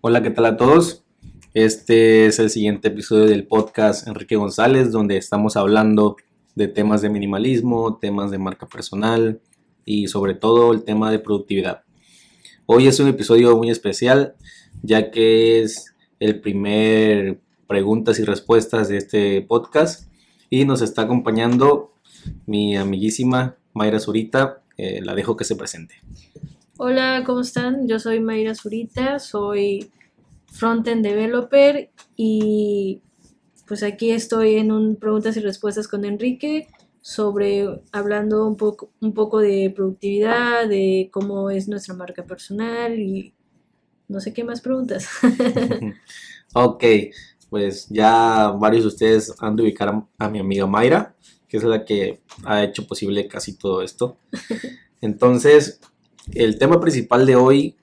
Hola, 0.00 0.22
¿qué 0.22 0.30
tal 0.30 0.46
a 0.46 0.56
todos? 0.56 1.02
Este 1.54 2.26
es 2.26 2.38
el 2.38 2.50
siguiente 2.50 2.88
episodio 2.88 3.24
del 3.24 3.46
podcast 3.46 4.06
Enrique 4.06 4.36
González, 4.36 4.92
donde 4.92 5.16
estamos 5.16 5.56
hablando 5.56 6.16
de 6.54 6.68
temas 6.68 7.00
de 7.00 7.08
minimalismo, 7.08 7.96
temas 7.96 8.30
de 8.30 8.38
marca 8.38 8.66
personal 8.66 9.40
y 9.86 10.08
sobre 10.08 10.34
todo 10.34 10.72
el 10.72 10.84
tema 10.84 11.10
de 11.10 11.20
productividad. 11.20 11.84
Hoy 12.66 12.86
es 12.86 13.00
un 13.00 13.08
episodio 13.08 13.56
muy 13.56 13.70
especial, 13.70 14.34
ya 14.82 15.10
que 15.10 15.62
es 15.62 15.94
el 16.20 16.40
primer 16.40 17.40
preguntas 17.66 18.18
y 18.18 18.24
respuestas 18.24 18.88
de 18.88 18.98
este 18.98 19.42
podcast 19.42 20.13
y 20.50 20.64
nos 20.64 20.82
está 20.82 21.02
acompañando 21.02 21.92
mi 22.46 22.76
amiguísima 22.76 23.56
Mayra 23.72 24.00
Zurita. 24.00 24.62
Eh, 24.76 25.00
la 25.02 25.14
dejo 25.14 25.36
que 25.36 25.44
se 25.44 25.56
presente. 25.56 25.94
Hola, 26.76 27.22
¿cómo 27.24 27.40
están? 27.40 27.86
Yo 27.86 28.00
soy 28.00 28.18
Mayra 28.20 28.54
Zurita, 28.54 29.20
soy 29.20 29.90
frontend 30.46 31.04
developer 31.04 31.90
y 32.16 33.00
pues 33.66 33.82
aquí 33.82 34.10
estoy 34.10 34.56
en 34.56 34.72
un 34.72 34.96
preguntas 34.96 35.36
y 35.36 35.40
respuestas 35.40 35.88
con 35.88 36.04
Enrique 36.04 36.68
sobre 37.00 37.82
hablando 37.92 38.46
un 38.46 38.56
poco 38.56 38.90
un 39.00 39.12
poco 39.12 39.38
de 39.38 39.72
productividad, 39.74 40.68
de 40.68 41.10
cómo 41.12 41.50
es 41.50 41.68
nuestra 41.68 41.94
marca 41.94 42.24
personal 42.24 42.98
y 42.98 43.34
no 44.08 44.20
sé 44.20 44.32
qué 44.32 44.42
más 44.42 44.60
preguntas. 44.60 45.08
ok, 46.54 46.84
pues 47.54 47.86
ya 47.88 48.48
varios 48.58 48.82
de 48.82 48.88
ustedes 48.88 49.32
han 49.38 49.54
de 49.54 49.62
ubicar 49.62 50.02
a, 50.18 50.28
mi 50.28 50.40
amiga 50.40 50.66
Mayra, 50.66 51.14
que 51.46 51.56
es 51.56 51.62
la 51.62 51.84
que 51.84 52.20
ha 52.42 52.64
hecho 52.64 52.84
posible 52.84 53.28
casi 53.28 53.56
todo 53.56 53.80
esto. 53.80 54.16
Entonces, 55.00 55.80
el 56.32 56.58
tema 56.58 56.80
principal 56.80 57.26
de 57.26 57.36
hoy 57.36 57.76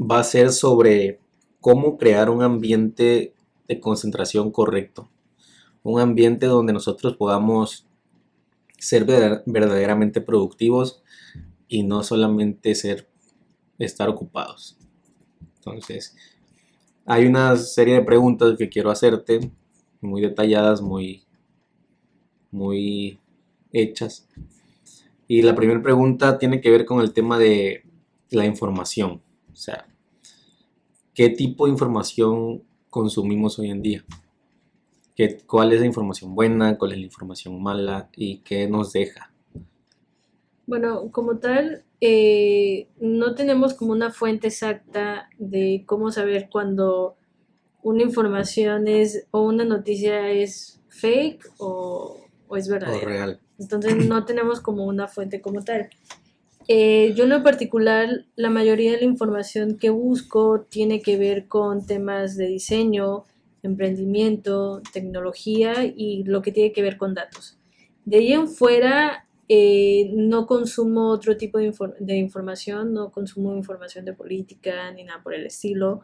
va 0.00 0.20
a 0.20 0.24
ser 0.24 0.50
sobre 0.50 1.20
cómo 1.60 1.98
crear 1.98 2.30
un 2.30 2.42
ambiente 2.42 3.34
de 3.68 3.80
concentración 3.80 4.50
correcto. 4.50 5.10
Un 5.82 6.00
ambiente 6.00 6.46
donde 6.46 6.72
nosotros 6.72 7.18
podamos 7.18 7.86
ser 8.78 9.04
verdaderamente 9.04 10.22
productivos 10.22 11.02
y 11.68 11.82
no 11.82 12.02
solamente 12.02 12.74
ser 12.74 13.10
estar 13.78 14.08
ocupados. 14.08 14.78
Entonces, 15.56 16.16
hay 17.08 17.26
una 17.26 17.56
serie 17.56 17.94
de 17.94 18.02
preguntas 18.02 18.56
que 18.58 18.68
quiero 18.68 18.90
hacerte, 18.90 19.50
muy 20.00 20.20
detalladas, 20.20 20.82
muy 20.82 21.24
muy 22.50 23.18
hechas 23.72 24.28
y 25.26 25.42
la 25.42 25.54
primera 25.54 25.82
pregunta 25.82 26.38
tiene 26.38 26.60
que 26.60 26.70
ver 26.70 26.86
con 26.86 27.00
el 27.00 27.12
tema 27.12 27.38
de 27.38 27.84
la 28.30 28.46
información. 28.46 29.22
O 29.52 29.56
sea, 29.56 29.86
¿qué 31.14 31.28
tipo 31.28 31.66
de 31.66 31.72
información 31.72 32.62
consumimos 32.88 33.58
hoy 33.58 33.70
en 33.70 33.82
día? 33.82 34.04
¿Qué, 35.14 35.38
¿Cuál 35.46 35.72
es 35.72 35.80
la 35.80 35.86
información 35.86 36.34
buena? 36.34 36.78
¿Cuál 36.78 36.92
es 36.92 36.98
la 36.98 37.04
información 37.04 37.62
mala? 37.62 38.08
¿Y 38.16 38.38
qué 38.38 38.68
nos 38.68 38.92
deja? 38.92 39.30
Bueno, 40.66 41.10
como 41.10 41.36
tal, 41.38 41.84
eh, 42.00 42.88
no 43.00 43.34
tenemos 43.34 43.74
como 43.74 43.92
una 43.92 44.10
fuente 44.10 44.48
exacta 44.48 45.28
de 45.38 45.84
cómo 45.86 46.10
saber 46.10 46.48
cuando 46.50 47.16
una 47.82 48.02
información 48.02 48.88
es 48.88 49.26
o 49.30 49.42
una 49.42 49.64
noticia 49.64 50.30
es 50.30 50.80
fake 50.88 51.44
o, 51.58 52.16
o 52.46 52.56
es 52.56 52.68
verdadera. 52.68 53.02
O 53.02 53.08
real. 53.08 53.40
Entonces 53.58 53.96
no 54.06 54.24
tenemos 54.26 54.60
como 54.60 54.84
una 54.86 55.08
fuente 55.08 55.40
como 55.40 55.62
tal. 55.64 55.88
Eh, 56.70 57.14
yo 57.16 57.24
en 57.24 57.30
lo 57.30 57.42
particular, 57.42 58.26
la 58.36 58.50
mayoría 58.50 58.92
de 58.92 58.98
la 58.98 59.04
información 59.04 59.78
que 59.78 59.88
busco 59.88 60.66
tiene 60.68 61.00
que 61.00 61.16
ver 61.16 61.48
con 61.48 61.86
temas 61.86 62.36
de 62.36 62.46
diseño, 62.46 63.24
emprendimiento, 63.62 64.82
tecnología 64.92 65.84
y 65.84 66.24
lo 66.24 66.42
que 66.42 66.52
tiene 66.52 66.72
que 66.72 66.82
ver 66.82 66.98
con 66.98 67.14
datos. 67.14 67.58
De 68.04 68.18
ahí 68.18 68.32
en 68.34 68.48
fuera, 68.48 69.26
eh, 69.48 70.10
no 70.14 70.46
consumo 70.46 71.10
otro 71.10 71.36
tipo 71.36 71.58
de, 71.58 71.72
de, 72.00 72.16
información, 72.16 72.92
no 72.92 73.10
consumo 73.10 73.56
información 73.56 74.04
de 74.04 74.12
política 74.12 74.90
ni 74.92 75.04
nada 75.04 75.22
por 75.22 75.34
el 75.34 75.46
estilo. 75.46 76.02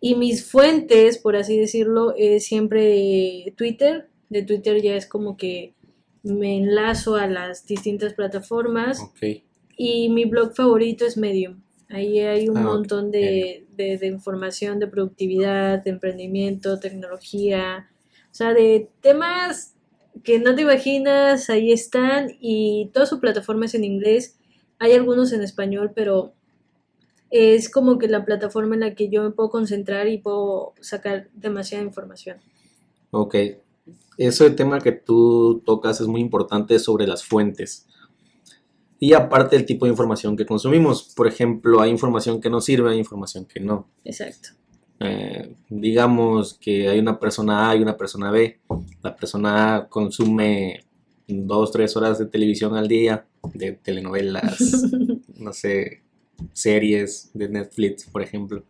Y 0.00 0.14
mis 0.14 0.44
fuentes, 0.44 1.18
por 1.18 1.34
así 1.34 1.58
decirlo, 1.58 2.14
es 2.16 2.46
siempre 2.46 3.52
Twitter. 3.56 4.08
De 4.28 4.42
Twitter 4.42 4.80
ya 4.80 4.94
es 4.94 5.06
como 5.06 5.36
que 5.36 5.74
me 6.22 6.56
enlazo 6.56 7.16
a 7.16 7.26
las 7.26 7.66
distintas 7.66 8.14
plataformas. 8.14 9.00
Y 9.76 10.08
mi 10.08 10.24
blog 10.24 10.54
favorito 10.54 11.04
es 11.04 11.16
Medium. 11.16 11.62
Ahí 11.90 12.20
hay 12.20 12.48
un 12.48 12.58
ah, 12.58 12.62
montón 12.62 13.10
de, 13.10 13.66
información 14.02 14.78
de 14.78 14.88
productividad, 14.88 15.82
de 15.82 15.90
emprendimiento, 15.90 16.78
tecnología, 16.78 17.88
o 18.30 18.34
sea, 18.34 18.52
de 18.52 18.90
temas 19.00 19.74
que 20.24 20.38
no 20.38 20.54
te 20.54 20.62
imaginas, 20.62 21.50
ahí 21.50 21.72
están 21.72 22.28
y 22.40 22.90
toda 22.92 23.06
su 23.06 23.20
plataforma 23.20 23.66
es 23.66 23.74
en 23.74 23.84
inglés. 23.84 24.38
Hay 24.78 24.92
algunos 24.92 25.32
en 25.32 25.42
español, 25.42 25.92
pero 25.94 26.32
es 27.30 27.70
como 27.70 27.98
que 27.98 28.08
la 28.08 28.24
plataforma 28.24 28.74
en 28.74 28.80
la 28.80 28.94
que 28.94 29.08
yo 29.08 29.22
me 29.22 29.30
puedo 29.30 29.50
concentrar 29.50 30.08
y 30.08 30.18
puedo 30.18 30.74
sacar 30.80 31.28
demasiada 31.34 31.84
información. 31.84 32.38
Ok, 33.10 33.34
ese 34.16 34.50
tema 34.50 34.80
que 34.80 34.92
tú 34.92 35.62
tocas 35.64 36.00
es 36.00 36.06
muy 36.06 36.20
importante 36.20 36.78
sobre 36.78 37.06
las 37.06 37.24
fuentes. 37.24 37.86
Y 39.00 39.12
aparte 39.12 39.56
el 39.56 39.64
tipo 39.64 39.86
de 39.86 39.92
información 39.92 40.36
que 40.36 40.44
consumimos. 40.44 41.12
Por 41.14 41.28
ejemplo, 41.28 41.80
hay 41.80 41.90
información 41.90 42.40
que 42.40 42.50
nos 42.50 42.64
sirve, 42.64 42.90
hay 42.90 42.98
información 42.98 43.46
que 43.46 43.60
no. 43.60 43.88
Exacto. 44.04 44.50
Eh, 45.00 45.54
digamos 45.68 46.54
que 46.54 46.88
hay 46.88 46.98
una 46.98 47.18
persona 47.18 47.70
A 47.70 47.76
y 47.76 47.82
una 47.82 47.96
persona 47.96 48.30
B. 48.30 48.60
La 49.02 49.14
persona 49.16 49.76
A 49.76 49.88
consume 49.88 50.84
dos, 51.26 51.72
tres 51.72 51.96
horas 51.96 52.18
de 52.18 52.26
televisión 52.26 52.74
al 52.74 52.88
día, 52.88 53.26
de 53.54 53.72
telenovelas, 53.72 54.84
no 55.38 55.52
sé, 55.52 56.02
series 56.52 57.30
de 57.34 57.48
Netflix, 57.48 58.04
por 58.04 58.22
ejemplo. 58.22 58.64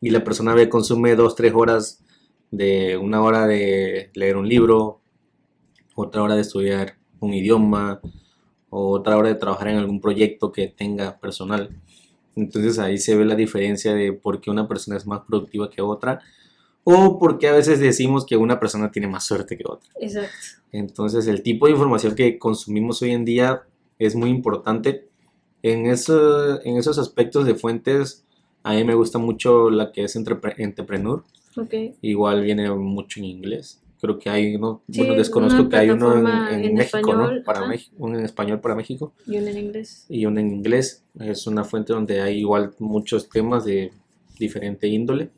Y 0.00 0.10
la 0.10 0.24
persona 0.24 0.54
B 0.54 0.68
consume 0.68 1.14
dos, 1.14 1.34
tres 1.34 1.52
horas 1.54 2.04
de 2.50 2.96
una 2.96 3.22
hora 3.22 3.46
de 3.46 4.10
leer 4.14 4.36
un 4.36 4.48
libro, 4.48 5.00
otra 5.94 6.22
hora 6.22 6.34
de 6.34 6.42
estudiar 6.42 6.96
un 7.20 7.34
idioma, 7.34 8.00
o 8.74 8.88
otra 8.88 9.18
hora 9.18 9.28
de 9.28 9.34
trabajar 9.34 9.68
en 9.68 9.76
algún 9.76 10.00
proyecto 10.00 10.50
que 10.50 10.66
tenga 10.66 11.18
personal. 11.18 11.68
Entonces 12.36 12.78
ahí 12.78 12.98
se 12.98 13.16
ve 13.16 13.24
la 13.24 13.34
diferencia 13.34 13.94
de 13.94 14.12
por 14.12 14.40
qué 14.40 14.50
una 14.50 14.68
persona 14.68 14.96
es 14.96 15.06
más 15.06 15.20
productiva 15.26 15.70
que 15.70 15.82
otra 15.82 16.20
o 16.84 17.18
por 17.18 17.38
qué 17.38 17.48
a 17.48 17.52
veces 17.52 17.78
decimos 17.78 18.26
que 18.26 18.36
una 18.36 18.58
persona 18.58 18.90
tiene 18.90 19.08
más 19.08 19.24
suerte 19.24 19.56
que 19.56 19.64
otra. 19.66 19.90
Exacto. 20.00 20.30
Entonces 20.72 21.26
el 21.26 21.42
tipo 21.42 21.66
de 21.66 21.72
información 21.72 22.14
que 22.14 22.38
consumimos 22.38 23.02
hoy 23.02 23.10
en 23.10 23.24
día 23.24 23.62
es 23.98 24.14
muy 24.16 24.30
importante. 24.30 25.08
En, 25.62 25.86
eso, 25.86 26.60
en 26.64 26.76
esos 26.76 26.98
aspectos 26.98 27.46
de 27.46 27.54
fuentes, 27.54 28.24
a 28.62 28.74
mí 28.74 28.82
me 28.84 28.94
gusta 28.94 29.18
mucho 29.18 29.70
la 29.70 29.92
que 29.92 30.04
es 30.04 30.16
Entrepreneur 30.16 31.22
Igual 32.00 32.42
viene 32.42 32.70
mucho 32.70 33.20
en 33.20 33.26
inglés. 33.26 33.81
Creo 34.02 34.18
que 34.18 34.28
hay 34.28 34.56
uno, 34.56 34.82
bueno, 34.88 35.14
desconozco 35.14 35.68
que 35.68 35.76
hay 35.76 35.90
uno 35.90 36.18
en, 36.50 36.74
México, 36.74 37.14
¿no? 37.14 37.30
Para 37.44 37.68
México, 37.68 37.94
uno 38.00 38.18
en 38.18 38.24
español 38.24 38.60
para 38.60 38.74
México. 38.74 39.14
Y 39.28 39.36
uno 39.36 39.46
en 39.46 39.58
inglés. 39.58 40.06
Y 40.08 40.26
uno 40.26 40.40
en 40.40 40.48
inglés. 40.48 41.04
Es 41.20 41.46
una 41.46 41.62
fuente 41.62 41.92
donde 41.92 42.20
hay 42.20 42.40
igual 42.40 42.74
muchos 42.80 43.28
temas 43.28 43.64
de 43.64 43.92
diferente 44.40 44.88
índole. 44.88 45.30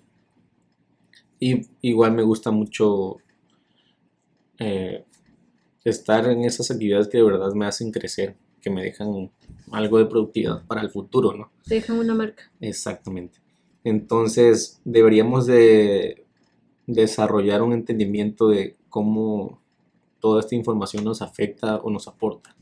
Y 1.38 1.66
igual 1.82 2.12
me 2.12 2.22
gusta 2.22 2.52
mucho 2.52 3.18
eh, 4.58 5.04
estar 5.84 6.26
en 6.30 6.44
esas 6.46 6.70
actividades 6.70 7.08
que 7.08 7.18
de 7.18 7.24
verdad 7.24 7.52
me 7.52 7.66
hacen 7.66 7.90
crecer, 7.90 8.34
que 8.62 8.70
me 8.70 8.82
dejan 8.82 9.30
algo 9.72 9.98
de 9.98 10.06
productividad 10.06 10.66
para 10.66 10.80
el 10.80 10.88
futuro, 10.88 11.34
¿no? 11.36 11.52
Te 11.68 11.74
dejan 11.74 11.98
una 11.98 12.14
marca. 12.14 12.50
Exactamente. 12.60 13.40
Entonces 13.84 14.80
deberíamos 14.86 15.46
de 15.46 16.23
desarrollar 16.86 17.62
un 17.62 17.72
entendimiento 17.72 18.48
de 18.48 18.76
cómo 18.88 19.60
toda 20.20 20.40
esta 20.40 20.54
información 20.54 21.04
nos 21.04 21.22
afecta 21.22 21.76
o 21.76 21.90
nos 21.90 22.08
aporta. 22.08 22.54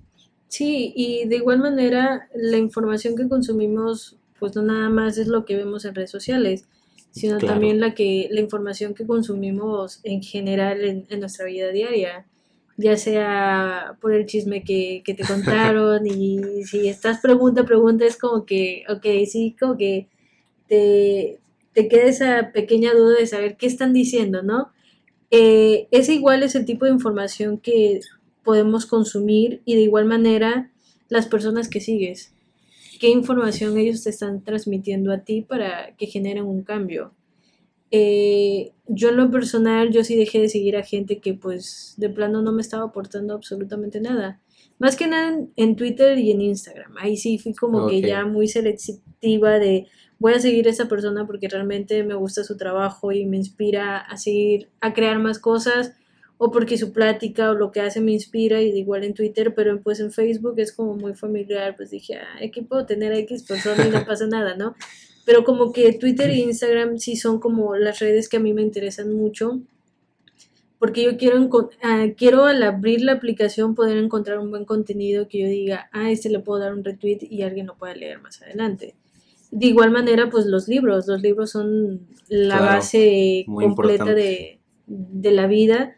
Sí, 0.48 0.92
y 0.94 1.26
de 1.28 1.36
igual 1.36 1.60
manera 1.60 2.28
la 2.34 2.58
información 2.58 3.16
que 3.16 3.28
consumimos, 3.28 4.16
pues 4.38 4.54
no 4.54 4.62
nada 4.62 4.90
más 4.90 5.16
es 5.16 5.26
lo 5.26 5.44
que 5.44 5.56
vemos 5.56 5.84
en 5.84 5.94
redes 5.94 6.10
sociales, 6.10 6.66
sino 7.10 7.38
también 7.38 7.78
la 7.80 7.94
que 7.94 8.28
la 8.30 8.40
información 8.40 8.94
que 8.94 9.06
consumimos 9.06 10.00
en 10.02 10.22
general 10.22 11.06
en, 11.08 11.20
nuestra 11.20 11.46
vida 11.46 11.70
diaria, 11.70 12.26
ya 12.76 12.96
sea 12.96 13.96
por 14.00 14.12
el 14.12 14.26
chisme 14.26 14.64
que, 14.64 15.02
que 15.04 15.14
te 15.14 15.24
contaron 15.26 16.06
y 16.06 16.64
si 16.64 16.88
estás 16.88 17.20
pregunta, 17.20 17.64
pregunta, 17.64 18.04
es 18.06 18.16
como 18.16 18.44
que, 18.44 18.84
ok, 18.88 19.06
sí, 19.26 19.54
como 19.58 19.76
que 19.76 20.08
te, 20.68 21.38
te 21.72 21.88
queda 21.88 22.04
esa 22.04 22.52
pequeña 22.52 22.92
duda 22.94 23.18
de 23.18 23.26
saber 23.26 23.56
qué 23.56 23.66
están 23.66 23.92
diciendo, 23.92 24.42
¿no? 24.42 24.72
eh, 25.32 25.88
ese 25.90 26.12
igual 26.12 26.42
es 26.42 26.54
el 26.54 26.66
tipo 26.66 26.84
de 26.84 26.92
información 26.92 27.56
que 27.56 28.00
podemos 28.44 28.84
consumir 28.84 29.62
y 29.64 29.74
de 29.74 29.80
igual 29.80 30.04
manera 30.04 30.70
las 31.08 31.26
personas 31.26 31.68
que 31.68 31.80
sigues. 31.80 32.34
¿Qué 33.00 33.08
información 33.08 33.78
ellos 33.78 34.04
te 34.04 34.10
están 34.10 34.44
transmitiendo 34.44 35.10
a 35.10 35.24
ti 35.24 35.40
para 35.40 35.96
que 35.96 36.06
generen 36.06 36.44
un 36.44 36.62
cambio? 36.62 37.14
Eh, 37.90 38.72
yo 38.86 39.08
en 39.08 39.16
lo 39.16 39.30
personal, 39.30 39.90
yo 39.90 40.04
sí 40.04 40.16
dejé 40.16 40.38
de 40.38 40.50
seguir 40.50 40.76
a 40.76 40.82
gente 40.82 41.18
que 41.18 41.32
pues 41.32 41.94
de 41.96 42.10
plano 42.10 42.42
no 42.42 42.52
me 42.52 42.60
estaba 42.60 42.84
aportando 42.84 43.32
absolutamente 43.32 44.02
nada. 44.02 44.38
Más 44.78 44.96
que 44.96 45.06
nada 45.06 45.38
en, 45.56 45.76
Twitter 45.76 46.18
y 46.18 46.30
en 46.30 46.42
Instagram. 46.42 46.94
Ahí 46.98 47.16
sí 47.16 47.38
fui 47.38 47.54
como 47.54 47.88
que 47.88 48.02
ya 48.02 48.26
muy 48.26 48.48
selectiva 48.48 49.58
de 49.58 49.86
voy 50.22 50.34
a 50.34 50.38
seguir 50.38 50.68
a 50.68 50.70
esa 50.70 50.86
persona 50.86 51.26
porque 51.26 51.48
realmente 51.48 52.04
me 52.04 52.14
gusta 52.14 52.44
su 52.44 52.56
trabajo 52.56 53.10
y 53.10 53.26
me 53.26 53.36
inspira 53.36 53.98
a 53.98 54.16
seguir, 54.16 54.68
a 54.80 54.94
crear 54.94 55.18
más 55.18 55.40
cosas 55.40 55.94
o 56.38 56.52
porque 56.52 56.78
su 56.78 56.92
plática 56.92 57.50
o 57.50 57.54
lo 57.54 57.72
que 57.72 57.80
hace 57.80 58.00
me 58.00 58.12
inspira 58.12 58.62
y 58.62 58.68
igual 58.68 59.02
en 59.02 59.14
Twitter, 59.14 59.52
pero 59.52 59.80
pues 59.82 59.98
en 59.98 60.12
Facebook 60.12 60.54
es 60.58 60.72
como 60.72 60.94
muy 60.94 61.14
familiar, 61.14 61.74
pues 61.76 61.90
dije, 61.90 62.18
ah, 62.18 62.38
aquí 62.44 62.62
puedo 62.62 62.86
tener 62.86 63.12
a 63.12 63.18
X 63.18 63.42
persona 63.42 63.84
y 63.84 63.90
no 63.90 64.04
pasa 64.06 64.28
nada, 64.28 64.56
¿no? 64.56 64.76
Pero 65.26 65.42
como 65.42 65.72
que 65.72 65.92
Twitter 65.94 66.30
e 66.30 66.38
Instagram 66.38 66.98
sí 66.98 67.16
son 67.16 67.40
como 67.40 67.74
las 67.74 67.98
redes 67.98 68.28
que 68.28 68.36
a 68.36 68.40
mí 68.40 68.52
me 68.52 68.62
interesan 68.62 69.12
mucho. 69.12 69.60
Porque 70.78 71.02
yo 71.02 71.16
quiero, 71.16 71.48
ah, 71.82 72.06
quiero 72.16 72.44
al 72.44 72.62
abrir 72.62 73.02
la 73.02 73.12
aplicación 73.12 73.74
poder 73.74 73.96
encontrar 73.96 74.38
un 74.38 74.50
buen 74.50 74.64
contenido 74.64 75.26
que 75.28 75.40
yo 75.40 75.46
diga, 75.48 75.88
ah, 75.92 76.12
este 76.12 76.28
le 76.28 76.38
puedo 76.38 76.60
dar 76.60 76.74
un 76.74 76.84
retweet 76.84 77.18
y 77.22 77.42
alguien 77.42 77.66
lo 77.66 77.76
pueda 77.76 77.94
leer 77.94 78.20
más 78.20 78.40
adelante. 78.42 78.94
De 79.52 79.66
igual 79.66 79.90
manera, 79.90 80.30
pues 80.30 80.46
los 80.46 80.66
libros, 80.66 81.06
los 81.06 81.22
libros 81.22 81.50
son 81.50 82.08
la 82.28 82.58
base 82.60 83.44
completa 83.46 84.14
de, 84.14 84.58
la 84.86 85.46
vida. 85.46 85.94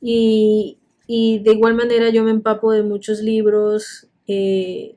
Y, 0.00 0.78
y, 1.06 1.38
de 1.40 1.52
igual 1.52 1.74
manera 1.74 2.08
yo 2.08 2.24
me 2.24 2.30
empapo 2.30 2.72
de 2.72 2.82
muchos 2.82 3.20
libros. 3.20 4.08
Eh, 4.26 4.96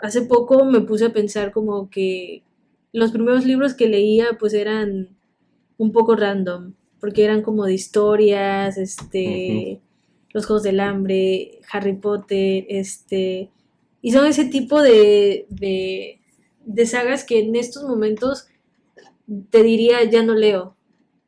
hace 0.00 0.22
poco 0.22 0.64
me 0.64 0.80
puse 0.80 1.06
a 1.06 1.12
pensar 1.12 1.52
como 1.52 1.88
que 1.90 2.42
los 2.92 3.12
primeros 3.12 3.44
libros 3.46 3.74
que 3.74 3.88
leía 3.88 4.36
pues 4.38 4.52
eran 4.52 5.16
un 5.76 5.92
poco 5.92 6.16
random, 6.16 6.74
porque 7.00 7.24
eran 7.24 7.42
como 7.42 7.64
de 7.64 7.74
historias, 7.74 8.76
este, 8.78 9.80
Los 10.32 10.46
Juegos 10.46 10.64
del 10.64 10.80
Hambre, 10.80 11.60
Harry 11.70 11.94
Potter, 11.94 12.66
este, 12.68 13.50
y 14.02 14.10
son 14.10 14.26
ese 14.26 14.46
tipo 14.46 14.82
de, 14.82 15.46
de, 15.50 16.17
de 16.68 16.84
sagas 16.84 17.24
que 17.24 17.40
en 17.40 17.56
estos 17.56 17.82
momentos 17.84 18.46
te 19.50 19.62
diría 19.62 20.04
ya 20.04 20.22
no 20.22 20.34
leo, 20.34 20.76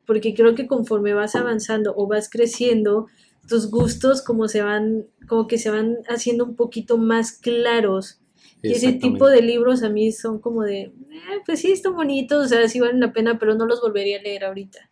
porque 0.05 0.35
creo 0.35 0.53
que 0.53 0.67
conforme 0.67 1.13
vas 1.13 1.35
avanzando 1.35 1.93
o 1.97 2.07
vas 2.07 2.29
creciendo, 2.29 3.07
tus 3.49 3.71
gustos 3.71 4.21
como 4.21 4.47
se 4.47 4.61
van, 4.61 5.07
como 5.27 5.47
que 5.47 5.57
se 5.57 5.71
van 5.71 5.97
haciendo 6.07 6.45
un 6.45 6.55
poquito 6.55 6.97
más 6.97 7.31
claros. 7.33 8.19
Y 8.61 8.73
ese 8.73 8.93
tipo 8.93 9.27
de 9.27 9.41
libros 9.41 9.81
a 9.81 9.89
mí 9.89 10.11
son 10.11 10.37
como 10.37 10.61
de, 10.61 10.81
eh, 10.81 10.93
pues 11.47 11.61
sí, 11.61 11.71
están 11.71 11.95
bonitos, 11.95 12.45
o 12.45 12.47
sea, 12.47 12.69
sí 12.69 12.79
valen 12.79 12.99
la 12.99 13.11
pena, 13.11 13.39
pero 13.39 13.55
no 13.55 13.65
los 13.65 13.81
volvería 13.81 14.19
a 14.19 14.21
leer 14.21 14.45
ahorita. 14.45 14.90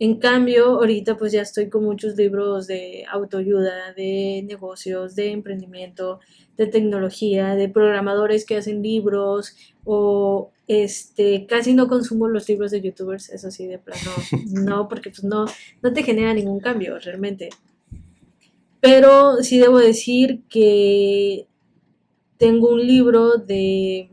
En 0.00 0.16
cambio, 0.18 0.66
ahorita 0.66 1.16
pues 1.16 1.32
ya 1.32 1.42
estoy 1.42 1.68
con 1.68 1.84
muchos 1.84 2.16
libros 2.16 2.66
de 2.66 3.04
autoayuda, 3.10 3.92
de 3.94 4.44
negocios, 4.46 5.14
de 5.14 5.30
emprendimiento, 5.30 6.20
de 6.56 6.66
tecnología, 6.66 7.54
de 7.54 7.68
programadores 7.68 8.44
que 8.44 8.56
hacen 8.56 8.82
libros 8.82 9.56
o 9.84 10.50
este 10.66 11.46
casi 11.46 11.74
no 11.74 11.88
consumo 11.88 12.26
los 12.26 12.48
libros 12.48 12.70
de 12.70 12.80
youtubers, 12.80 13.30
eso 13.30 13.50
sí 13.50 13.66
de 13.66 13.78
plano 13.78 14.10
no, 14.50 14.88
porque 14.88 15.10
pues 15.10 15.24
no 15.24 15.46
no 15.82 15.92
te 15.92 16.02
genera 16.02 16.34
ningún 16.34 16.60
cambio 16.60 16.98
realmente. 16.98 17.50
Pero 18.80 19.36
sí 19.42 19.58
debo 19.58 19.78
decir 19.78 20.42
que 20.50 21.46
tengo 22.36 22.68
un 22.68 22.86
libro 22.86 23.38
de, 23.38 24.10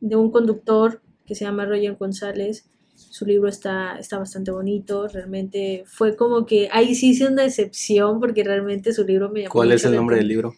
de 0.00 0.14
un 0.14 0.30
conductor 0.30 1.02
que 1.26 1.34
se 1.34 1.44
llama 1.44 1.64
Roger 1.64 1.96
González. 1.96 2.68
Su 3.16 3.24
libro 3.24 3.48
está, 3.48 3.98
está 3.98 4.18
bastante 4.18 4.50
bonito, 4.50 5.08
realmente 5.08 5.84
fue 5.86 6.14
como 6.16 6.44
que 6.44 6.68
ahí 6.70 6.94
sí 6.94 7.12
hice 7.12 7.26
una 7.26 7.46
excepción 7.46 8.20
porque 8.20 8.44
realmente 8.44 8.92
su 8.92 9.04
libro 9.04 9.30
me 9.30 9.40
llamó. 9.40 9.52
¿Cuál 9.52 9.72
es 9.72 9.82
el 9.86 9.94
nombre 9.94 10.16
del 10.16 10.28
libro? 10.28 10.54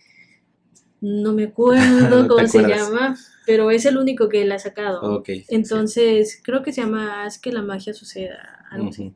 No 1.00 1.34
me 1.34 1.44
acuerdo 1.52 2.26
cómo 2.26 2.44
se 2.48 2.66
llama, 2.66 3.16
pero 3.46 3.70
es 3.70 3.84
el 3.86 3.96
único 3.96 4.28
que 4.28 4.42
él 4.42 4.50
ha 4.50 4.58
sacado. 4.58 5.22
Entonces, 5.46 6.40
creo 6.42 6.64
que 6.64 6.72
se 6.72 6.80
llama 6.80 7.22
Haz 7.22 7.38
que 7.38 7.52
la 7.52 7.62
magia 7.62 7.94
suceda, 7.94 8.66
algo 8.72 8.88
así. 8.88 9.14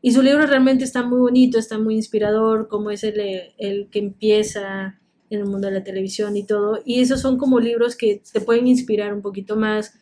Y 0.00 0.12
su 0.12 0.22
libro 0.22 0.46
realmente 0.46 0.84
está 0.84 1.02
muy 1.02 1.18
bonito, 1.18 1.58
está 1.58 1.80
muy 1.80 1.96
inspirador, 1.96 2.68
como 2.68 2.92
es 2.92 3.02
el, 3.02 3.20
el 3.58 3.88
que 3.90 3.98
empieza 3.98 5.00
en 5.28 5.40
el 5.40 5.46
mundo 5.46 5.66
de 5.66 5.74
la 5.74 5.82
televisión 5.82 6.36
y 6.36 6.46
todo. 6.46 6.78
Y 6.84 7.00
esos 7.00 7.20
son 7.20 7.36
como 7.36 7.58
libros 7.58 7.96
que 7.96 8.22
te 8.32 8.40
pueden 8.40 8.68
inspirar 8.68 9.12
un 9.12 9.22
poquito 9.22 9.56
más. 9.56 9.92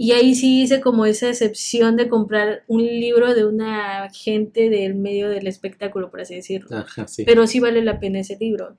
Y 0.00 0.12
ahí 0.12 0.36
sí 0.36 0.62
hice 0.62 0.80
como 0.80 1.06
esa 1.06 1.28
excepción 1.28 1.96
de 1.96 2.08
comprar 2.08 2.62
un 2.68 2.84
libro 2.84 3.34
de 3.34 3.44
una 3.44 4.08
gente 4.10 4.70
del 4.70 4.94
medio 4.94 5.28
del 5.28 5.48
espectáculo, 5.48 6.08
por 6.08 6.20
así 6.20 6.36
decirlo. 6.36 6.84
Pero 7.26 7.48
sí 7.48 7.58
vale 7.58 7.82
la 7.82 7.98
pena 7.98 8.20
ese 8.20 8.38
libro. 8.38 8.76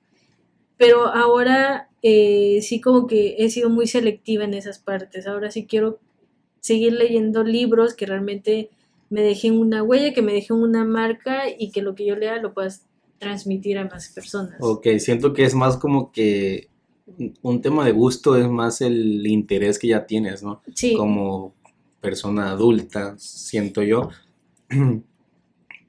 Pero 0.78 1.08
ahora 1.08 1.90
eh, 2.00 2.60
sí 2.62 2.80
como 2.80 3.06
que 3.06 3.36
he 3.38 3.50
sido 3.50 3.68
muy 3.68 3.86
selectiva 3.86 4.44
en 4.44 4.54
esas 4.54 4.78
partes. 4.78 5.26
Ahora 5.26 5.50
sí 5.50 5.66
quiero 5.66 5.98
seguir 6.60 6.94
leyendo 6.94 7.44
libros 7.44 7.92
que 7.92 8.06
realmente 8.06 8.70
me 9.10 9.20
dejen 9.20 9.58
una 9.58 9.82
huella, 9.82 10.14
que 10.14 10.22
me 10.22 10.32
dejen 10.32 10.56
una 10.56 10.86
marca 10.86 11.42
y 11.50 11.70
que 11.70 11.82
lo 11.82 11.94
que 11.94 12.06
yo 12.06 12.16
lea 12.16 12.40
lo 12.40 12.54
puedas 12.54 12.86
transmitir 13.18 13.76
a 13.76 13.84
más 13.84 14.08
personas. 14.08 14.56
Ok, 14.60 14.86
siento 14.98 15.34
que 15.34 15.44
es 15.44 15.54
más 15.54 15.76
como 15.76 16.12
que 16.12 16.70
un 17.42 17.62
tema 17.62 17.84
de 17.84 17.92
gusto, 17.92 18.36
es 18.36 18.48
más 18.48 18.80
el 18.80 19.26
interés 19.26 19.78
que 19.78 19.88
ya 19.88 20.06
tienes, 20.06 20.42
¿no? 20.42 20.62
Sí. 20.74 20.94
Como 20.94 21.54
persona 22.00 22.50
adulta, 22.50 23.14
siento 23.18 23.82
yo. 23.82 24.10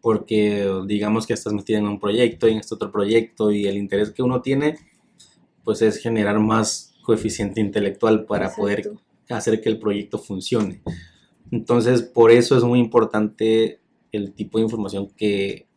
Porque 0.02 0.68
digamos 0.88 1.28
que 1.28 1.34
estás 1.34 1.54
metida 1.54 1.78
en 1.78 1.88
un 1.88 2.00
proyecto 2.00 2.48
y 2.48 2.54
en 2.54 2.58
este 2.58 2.74
otro 2.74 2.92
proyecto 2.92 3.52
y 3.52 3.68
el 3.68 3.78
interés 3.78 4.10
que 4.10 4.24
uno 4.24 4.42
tiene, 4.42 4.78
pues 5.64 5.84
es 5.84 5.98
generar 5.98 6.40
más 6.40 6.96
coeficiente 7.04 7.62
intelectual 7.62 8.26
para 8.26 8.54
poder 8.56 8.94
hacer 9.30 9.62
que 9.62 9.70
el 9.70 9.78
proyecto 9.78 10.18
funcione. 10.18 10.82
Entonces, 11.52 12.02
por 12.02 12.32
eso 12.32 12.58
es 12.58 12.64
muy 12.64 12.80
importante 12.80 13.80
el 14.12 14.34
tipo 14.34 14.58
de 14.58 14.64
información 14.64 15.08
que 15.16 15.68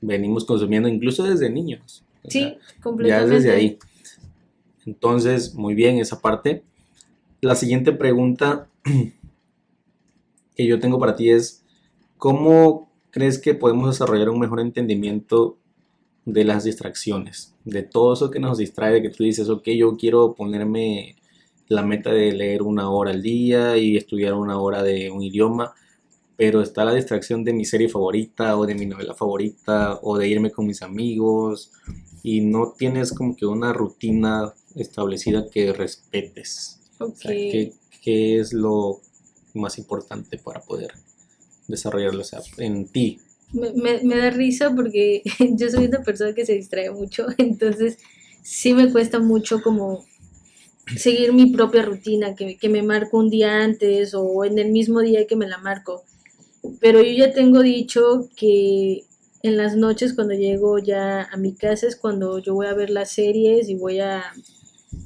venimos 0.00 0.44
consumiendo 0.44 0.88
incluso 0.88 1.24
desde 1.24 1.50
niños. 1.50 2.04
Sí, 2.28 2.56
completamente. 2.82 3.30
Ya 3.30 3.36
desde 3.36 3.50
ahí. 3.52 3.78
Entonces, 4.86 5.54
muy 5.54 5.74
bien 5.74 5.98
esa 5.98 6.20
parte. 6.20 6.62
La 7.40 7.54
siguiente 7.54 7.92
pregunta 7.92 8.68
que 10.56 10.66
yo 10.66 10.78
tengo 10.78 10.98
para 10.98 11.16
ti 11.16 11.30
es, 11.30 11.64
¿cómo 12.18 12.90
crees 13.10 13.38
que 13.38 13.54
podemos 13.54 13.90
desarrollar 13.90 14.30
un 14.30 14.40
mejor 14.40 14.60
entendimiento 14.60 15.56
de 16.24 16.44
las 16.44 16.64
distracciones? 16.64 17.54
De 17.64 17.82
todo 17.82 18.14
eso 18.14 18.30
que 18.30 18.40
nos 18.40 18.58
distrae, 18.58 18.94
de 18.94 19.02
que 19.02 19.10
tú 19.10 19.24
dices, 19.24 19.48
ok, 19.48 19.68
yo 19.70 19.96
quiero 19.96 20.34
ponerme 20.34 21.16
la 21.68 21.82
meta 21.82 22.12
de 22.12 22.32
leer 22.32 22.62
una 22.62 22.90
hora 22.90 23.10
al 23.10 23.22
día 23.22 23.76
y 23.76 23.96
estudiar 23.96 24.34
una 24.34 24.58
hora 24.58 24.82
de 24.82 25.10
un 25.10 25.22
idioma, 25.22 25.72
pero 26.36 26.60
está 26.60 26.84
la 26.84 26.94
distracción 26.94 27.44
de 27.44 27.52
mi 27.52 27.64
serie 27.64 27.88
favorita 27.88 28.56
o 28.56 28.66
de 28.66 28.74
mi 28.74 28.86
novela 28.86 29.14
favorita 29.14 29.98
o 30.02 30.18
de 30.18 30.28
irme 30.28 30.50
con 30.50 30.66
mis 30.66 30.82
amigos 30.82 31.72
y 32.22 32.40
no 32.40 32.74
tienes 32.76 33.12
como 33.12 33.36
que 33.36 33.46
una 33.46 33.72
rutina 33.72 34.52
establecida 34.74 35.46
que 35.50 35.72
respetes. 35.72 36.80
¿qué, 37.22 37.72
es 38.38 38.52
lo 38.52 39.00
más 39.54 39.78
importante 39.78 40.38
para 40.38 40.60
poder 40.60 40.92
desarrollarlo 41.68 42.22
en 42.58 42.86
ti? 42.88 43.18
Me, 43.52 44.00
me, 44.02 44.16
da 44.16 44.30
risa 44.30 44.74
porque 44.74 45.22
yo 45.56 45.70
soy 45.70 45.86
una 45.86 46.02
persona 46.02 46.34
que 46.34 46.44
se 46.44 46.54
distrae 46.54 46.90
mucho, 46.90 47.26
entonces 47.38 47.98
sí 48.42 48.74
me 48.74 48.90
cuesta 48.90 49.20
mucho 49.20 49.62
como 49.62 50.04
seguir 50.96 51.32
mi 51.32 51.50
propia 51.50 51.82
rutina, 51.82 52.34
que, 52.34 52.56
que 52.56 52.68
me 52.68 52.82
marco 52.82 53.18
un 53.18 53.30
día 53.30 53.62
antes 53.62 54.12
o 54.14 54.44
en 54.44 54.58
el 54.58 54.70
mismo 54.70 55.00
día 55.00 55.26
que 55.26 55.36
me 55.36 55.48
la 55.48 55.58
marco. 55.58 56.04
Pero 56.80 57.02
yo 57.02 57.12
ya 57.12 57.32
tengo 57.32 57.60
dicho 57.62 58.28
que 58.36 59.04
en 59.42 59.56
las 59.56 59.76
noches 59.76 60.14
cuando 60.14 60.34
llego 60.34 60.78
ya 60.78 61.22
a 61.22 61.36
mi 61.36 61.54
casa 61.54 61.86
es 61.86 61.96
cuando 61.96 62.38
yo 62.38 62.54
voy 62.54 62.66
a 62.66 62.74
ver 62.74 62.90
las 62.90 63.12
series 63.12 63.68
y 63.68 63.74
voy 63.74 64.00
a 64.00 64.24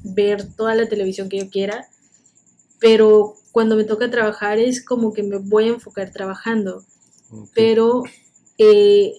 ver 0.03 0.53
toda 0.55 0.75
la 0.75 0.87
televisión 0.87 1.29
que 1.29 1.39
yo 1.39 1.49
quiera. 1.49 1.87
Pero 2.79 3.35
cuando 3.51 3.75
me 3.75 3.83
toca 3.83 4.09
trabajar 4.09 4.59
es 4.59 4.83
como 4.83 5.13
que 5.13 5.23
me 5.23 5.37
voy 5.37 5.65
a 5.65 5.73
enfocar 5.73 6.11
trabajando. 6.11 6.83
Pero 7.53 8.03
eh, 8.57 9.13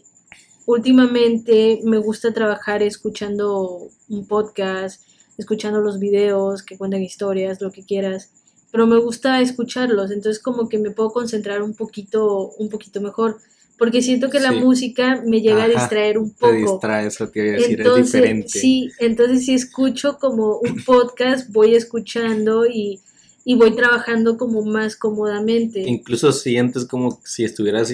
últimamente 0.67 1.81
me 1.85 1.99
gusta 1.99 2.33
trabajar 2.33 2.83
escuchando 2.83 3.89
un 4.09 4.27
podcast, 4.27 5.03
escuchando 5.39 5.81
los 5.81 5.99
videos 5.99 6.63
que 6.63 6.79
cuentan 6.79 7.03
historias, 7.03 7.61
lo 7.61 7.71
que 7.71 7.85
quieras 7.85 8.31
pero 8.71 8.87
me 8.87 8.99
gusta 8.99 9.41
escucharlos, 9.41 10.11
entonces 10.11 10.43
como 10.43 10.69
que 10.69 10.79
me 10.79 10.91
puedo 10.91 11.11
concentrar 11.11 11.63
un 11.63 11.75
poquito, 11.75 12.51
un 12.59 12.69
poquito 12.69 13.01
mejor, 13.01 13.39
porque 13.81 14.03
siento 14.03 14.29
que 14.29 14.39
la 14.41 14.51
Sí. 14.53 14.61
música 14.61 15.23
me 15.27 15.41
llega 15.41 15.65
Ajá, 15.65 15.65
a 15.65 15.69
distraer 15.81 16.19
un 16.19 16.31
Te 16.33 16.39
poco. 16.39 16.53
distrae, 16.53 17.07
eso 17.07 17.29
te 17.31 17.41
iba 17.41 17.49
a 17.49 17.53
decir, 17.57 17.81
es 17.81 17.87
Entonces, 17.87 18.13
diferente. 18.13 18.49
sí, 18.51 18.91
entonces 19.01 19.47
si 19.47 19.55
escucho 19.55 20.19
como 20.19 20.59
un 20.59 20.85
podcast, 20.85 21.51
voy 21.51 21.75
escuchando 21.75 22.67
y, 22.67 23.01
y 23.43 23.55
voy 23.55 23.75
trabajando 23.75 24.37
como 24.37 24.63
más 24.63 24.97
cómodamente. 24.97 25.81
Incluso 25.81 26.31
sientes 26.31 26.85
como 26.85 27.19
si 27.25 27.43
estuvieras 27.45 27.91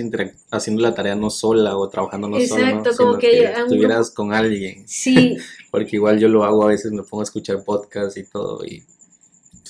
haciendo 0.50 0.82
la 0.82 0.92
tarea 0.92 1.14
no 1.14 1.30
sola 1.30 1.76
o 1.78 1.88
trabajando 1.88 2.28
no 2.28 2.40
sola, 2.40 2.68
Exacto, 2.70 2.90
como 2.96 3.18
que 3.18 3.42
un 3.56 3.62
estuvieras 3.62 4.10
con 4.10 4.32
alguien. 4.34 4.82
Sí, 4.88 5.36
Porque 5.70 5.96
igual 5.96 6.18
yo 6.18 6.28
lo 6.28 6.42
hago 6.42 6.64
a 6.64 6.68
veces, 6.68 6.90
me 6.90 7.04
pongo 7.04 7.20
a 7.20 7.24
escuchar 7.24 7.62
podcast 7.64 8.16
y 8.16 8.24
todo 8.24 8.64
y 8.64 8.82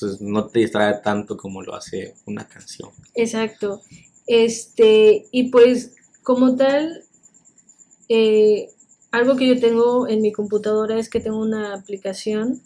pues 0.00 0.20
no 0.20 0.46
te 0.46 0.60
distrae 0.60 0.94
tanto 1.04 1.36
como 1.36 1.62
lo 1.62 1.74
hace 1.74 2.14
una 2.26 2.48
canción. 2.48 2.88
exacto. 3.14 3.82
Este, 4.28 5.26
y 5.30 5.50
pues 5.50 5.92
como 6.26 6.56
tal, 6.56 7.04
eh, 8.08 8.70
algo 9.10 9.36
que 9.36 9.46
yo 9.48 9.60
tengo 9.60 10.08
en 10.08 10.20
mi 10.22 10.32
computadora 10.32 10.98
es 10.98 11.08
que 11.08 11.20
tengo 11.20 11.38
una 11.38 11.74
aplicación 11.74 12.60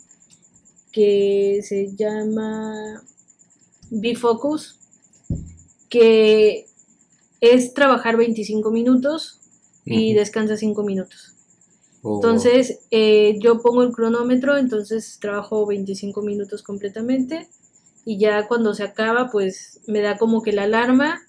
que 0.92 1.60
se 1.62 1.94
llama 1.96 3.02
Bifocus, 3.90 4.78
que 5.88 6.66
es 7.40 7.74
trabajar 7.74 8.16
25 8.16 8.70
minutos 8.70 9.40
y 9.84 10.14
descansa 10.14 10.56
5 10.56 10.82
minutos. 10.84 11.34
O- 12.02 12.16
Entonces, 12.16 12.80
eh, 12.90 13.38
yo 13.42 13.62
pongo 13.62 13.82
el 13.82 13.92
cronómetro, 13.92 14.56
entonces 14.58 15.18
trabajo 15.20 15.66
25 15.66 16.22
minutos 16.22 16.62
completamente 16.62 17.48
y 18.04 18.18
ya 18.18 18.48
cuando 18.48 18.74
se 18.74 18.84
acaba, 18.84 19.30
pues 19.30 19.80
me 19.86 20.00
da 20.02 20.18
como 20.18 20.42
que 20.42 20.52
la 20.52 20.64
alarma, 20.64 21.22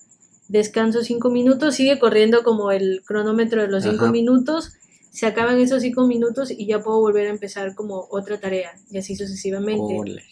descanso 0.51 1.03
5 1.03 1.29
minutos, 1.29 1.75
sigue 1.75 1.97
corriendo 1.97 2.43
como 2.43 2.71
el 2.71 3.01
cronómetro 3.05 3.61
de 3.61 3.69
los 3.69 3.83
5 3.83 3.95
Ajá. 4.03 4.11
minutos, 4.11 4.73
se 5.09 5.25
acaban 5.25 5.59
esos 5.59 5.81
5 5.81 6.07
minutos 6.07 6.51
y 6.51 6.65
ya 6.65 6.81
puedo 6.81 6.99
volver 6.99 7.27
a 7.27 7.31
empezar 7.31 7.73
como 7.73 8.07
otra 8.11 8.39
tarea 8.39 8.71
y 8.91 8.97
así 8.97 9.15
sucesivamente. 9.15 9.97
Ole. 9.97 10.23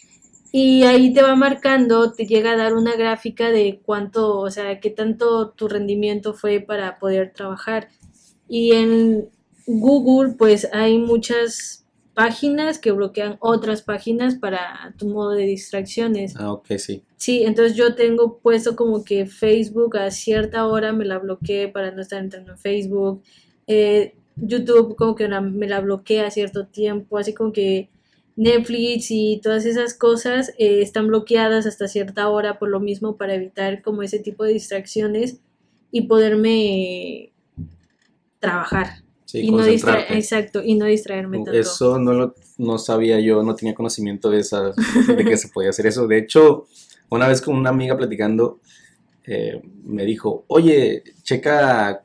Y 0.52 0.82
ahí 0.82 1.12
te 1.12 1.22
va 1.22 1.36
marcando, 1.36 2.12
te 2.12 2.26
llega 2.26 2.52
a 2.52 2.56
dar 2.56 2.74
una 2.74 2.96
gráfica 2.96 3.50
de 3.50 3.80
cuánto, 3.84 4.38
o 4.38 4.50
sea, 4.50 4.80
qué 4.80 4.90
tanto 4.90 5.50
tu 5.50 5.68
rendimiento 5.68 6.34
fue 6.34 6.60
para 6.60 6.98
poder 6.98 7.32
trabajar. 7.32 7.88
Y 8.48 8.72
en 8.72 9.28
Google, 9.66 10.34
pues 10.36 10.68
hay 10.72 10.98
muchas 10.98 11.79
páginas 12.24 12.78
que 12.78 12.92
bloquean 12.92 13.36
otras 13.40 13.82
páginas 13.82 14.34
para 14.34 14.94
tu 14.98 15.08
modo 15.08 15.30
de 15.32 15.44
distracciones. 15.44 16.34
Ah, 16.36 16.52
ok, 16.52 16.66
sí. 16.78 17.02
Sí, 17.16 17.42
entonces 17.44 17.76
yo 17.76 17.94
tengo 17.94 18.38
puesto 18.38 18.76
como 18.76 19.04
que 19.04 19.26
Facebook 19.26 19.96
a 19.96 20.10
cierta 20.10 20.66
hora 20.66 20.92
me 20.92 21.04
la 21.04 21.18
bloqueé 21.18 21.68
para 21.68 21.90
no 21.90 22.02
estar 22.02 22.22
entrando 22.22 22.52
en 22.52 22.58
Facebook. 22.58 23.22
Eh, 23.66 24.14
YouTube 24.36 24.96
como 24.96 25.14
que 25.14 25.24
una- 25.26 25.40
me 25.40 25.66
la 25.68 25.80
bloquea 25.80 26.26
a 26.26 26.30
cierto 26.30 26.66
tiempo, 26.66 27.18
así 27.18 27.34
como 27.34 27.52
que 27.52 27.88
Netflix 28.36 29.10
y 29.10 29.40
todas 29.42 29.64
esas 29.66 29.94
cosas 29.94 30.50
eh, 30.58 30.80
están 30.82 31.08
bloqueadas 31.08 31.66
hasta 31.66 31.88
cierta 31.88 32.28
hora 32.28 32.58
por 32.58 32.68
lo 32.70 32.80
mismo 32.80 33.16
para 33.16 33.34
evitar 33.34 33.82
como 33.82 34.02
ese 34.02 34.18
tipo 34.18 34.44
de 34.44 34.52
distracciones 34.54 35.40
y 35.92 36.02
poderme 36.02 37.32
trabajar 38.38 39.02
Sí, 39.30 39.42
y 39.42 39.50
no 39.52 39.62
distraer, 39.64 40.12
exacto, 40.12 40.60
y 40.60 40.74
no 40.74 40.86
distraerme 40.86 41.36
tanto. 41.36 41.52
Eso 41.52 42.00
no 42.00 42.12
lo 42.12 42.34
no 42.58 42.78
sabía 42.78 43.20
yo, 43.20 43.44
no 43.44 43.54
tenía 43.54 43.76
conocimiento 43.76 44.28
de 44.28 44.40
esa, 44.40 44.72
de 45.06 45.24
que 45.24 45.36
se 45.36 45.46
podía 45.48 45.70
hacer 45.70 45.86
eso. 45.86 46.08
De 46.08 46.18
hecho, 46.18 46.66
una 47.10 47.28
vez 47.28 47.40
con 47.40 47.56
una 47.56 47.70
amiga 47.70 47.96
platicando, 47.96 48.58
eh, 49.24 49.62
me 49.84 50.04
dijo, 50.04 50.44
oye, 50.48 51.04
checa 51.22 52.02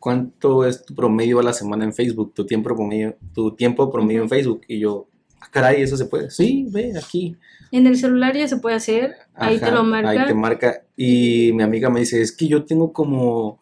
cuánto 0.00 0.66
es 0.66 0.84
tu 0.84 0.92
promedio 0.96 1.38
a 1.38 1.44
la 1.44 1.52
semana 1.52 1.84
en 1.84 1.94
Facebook, 1.94 2.34
tu 2.34 2.44
tiempo 2.44 2.74
promedio, 2.74 3.16
tu 3.32 3.54
tiempo 3.54 3.88
promedio 3.88 4.22
en. 4.22 4.28
Facebook. 4.28 4.62
Y 4.66 4.80
yo, 4.80 5.06
ah, 5.40 5.46
caray, 5.48 5.82
eso 5.82 5.96
se 5.96 6.06
puede. 6.06 6.30
Sí, 6.30 6.66
ve 6.70 6.94
aquí. 6.98 7.36
En 7.70 7.86
el 7.86 7.96
celular 7.96 8.36
ya 8.36 8.48
se 8.48 8.56
puede 8.56 8.74
hacer, 8.74 9.14
ahí 9.34 9.60
te 9.60 9.70
lo 9.70 9.84
marca. 9.84 10.10
Ahí 10.10 10.26
te 10.26 10.34
marca. 10.34 10.82
Y 10.96 11.52
mi 11.54 11.62
amiga 11.62 11.90
me 11.90 12.00
dice, 12.00 12.20
es 12.20 12.32
que 12.32 12.48
yo 12.48 12.64
tengo 12.64 12.92
como, 12.92 13.60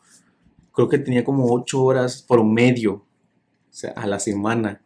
creo 0.75 0.89
que 0.89 0.99
tenía 0.99 1.25
como 1.25 1.47
ocho 1.53 1.83
horas 1.83 2.23
promedio, 2.27 2.93
o 2.95 3.05
sea, 3.71 3.93
a 3.93 4.07
la 4.07 4.19
semana. 4.19 4.81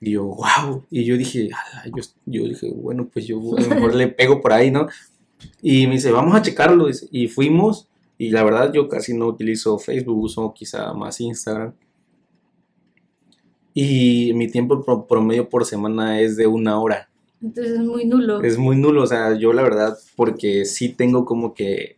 Y 0.00 0.12
yo, 0.12 0.24
wow. 0.24 0.84
Y 0.90 1.04
yo 1.04 1.16
dije, 1.16 1.48
yo, 1.86 2.02
yo 2.26 2.42
dije, 2.44 2.70
bueno, 2.74 3.08
pues 3.12 3.26
yo 3.26 3.38
a 3.56 3.60
lo 3.60 3.68
mejor 3.68 3.94
le 3.94 4.08
pego 4.08 4.40
por 4.40 4.52
ahí, 4.52 4.70
¿no? 4.70 4.88
Y 5.62 5.86
me 5.86 5.94
dice, 5.94 6.10
vamos 6.10 6.34
a 6.34 6.42
checarlo. 6.42 6.88
Y 7.10 7.28
fuimos. 7.28 7.88
Y 8.18 8.30
la 8.30 8.42
verdad, 8.44 8.72
yo 8.72 8.88
casi 8.88 9.12
no 9.14 9.26
utilizo 9.26 9.78
Facebook, 9.78 10.18
uso 10.18 10.52
quizá 10.54 10.92
más 10.94 11.20
Instagram. 11.20 11.72
Y 13.74 14.32
mi 14.34 14.48
tiempo 14.48 14.82
pro- 14.82 15.06
promedio 15.06 15.48
por 15.48 15.64
semana 15.66 16.20
es 16.20 16.36
de 16.36 16.46
una 16.46 16.80
hora. 16.80 17.10
Entonces 17.42 17.74
es 17.74 17.80
muy 17.80 18.06
nulo. 18.06 18.42
Es 18.42 18.56
muy 18.56 18.76
nulo, 18.76 19.02
o 19.02 19.06
sea, 19.06 19.34
yo 19.36 19.52
la 19.52 19.62
verdad, 19.62 19.98
porque 20.16 20.64
sí 20.64 20.88
tengo 20.88 21.26
como 21.26 21.52
que 21.52 21.96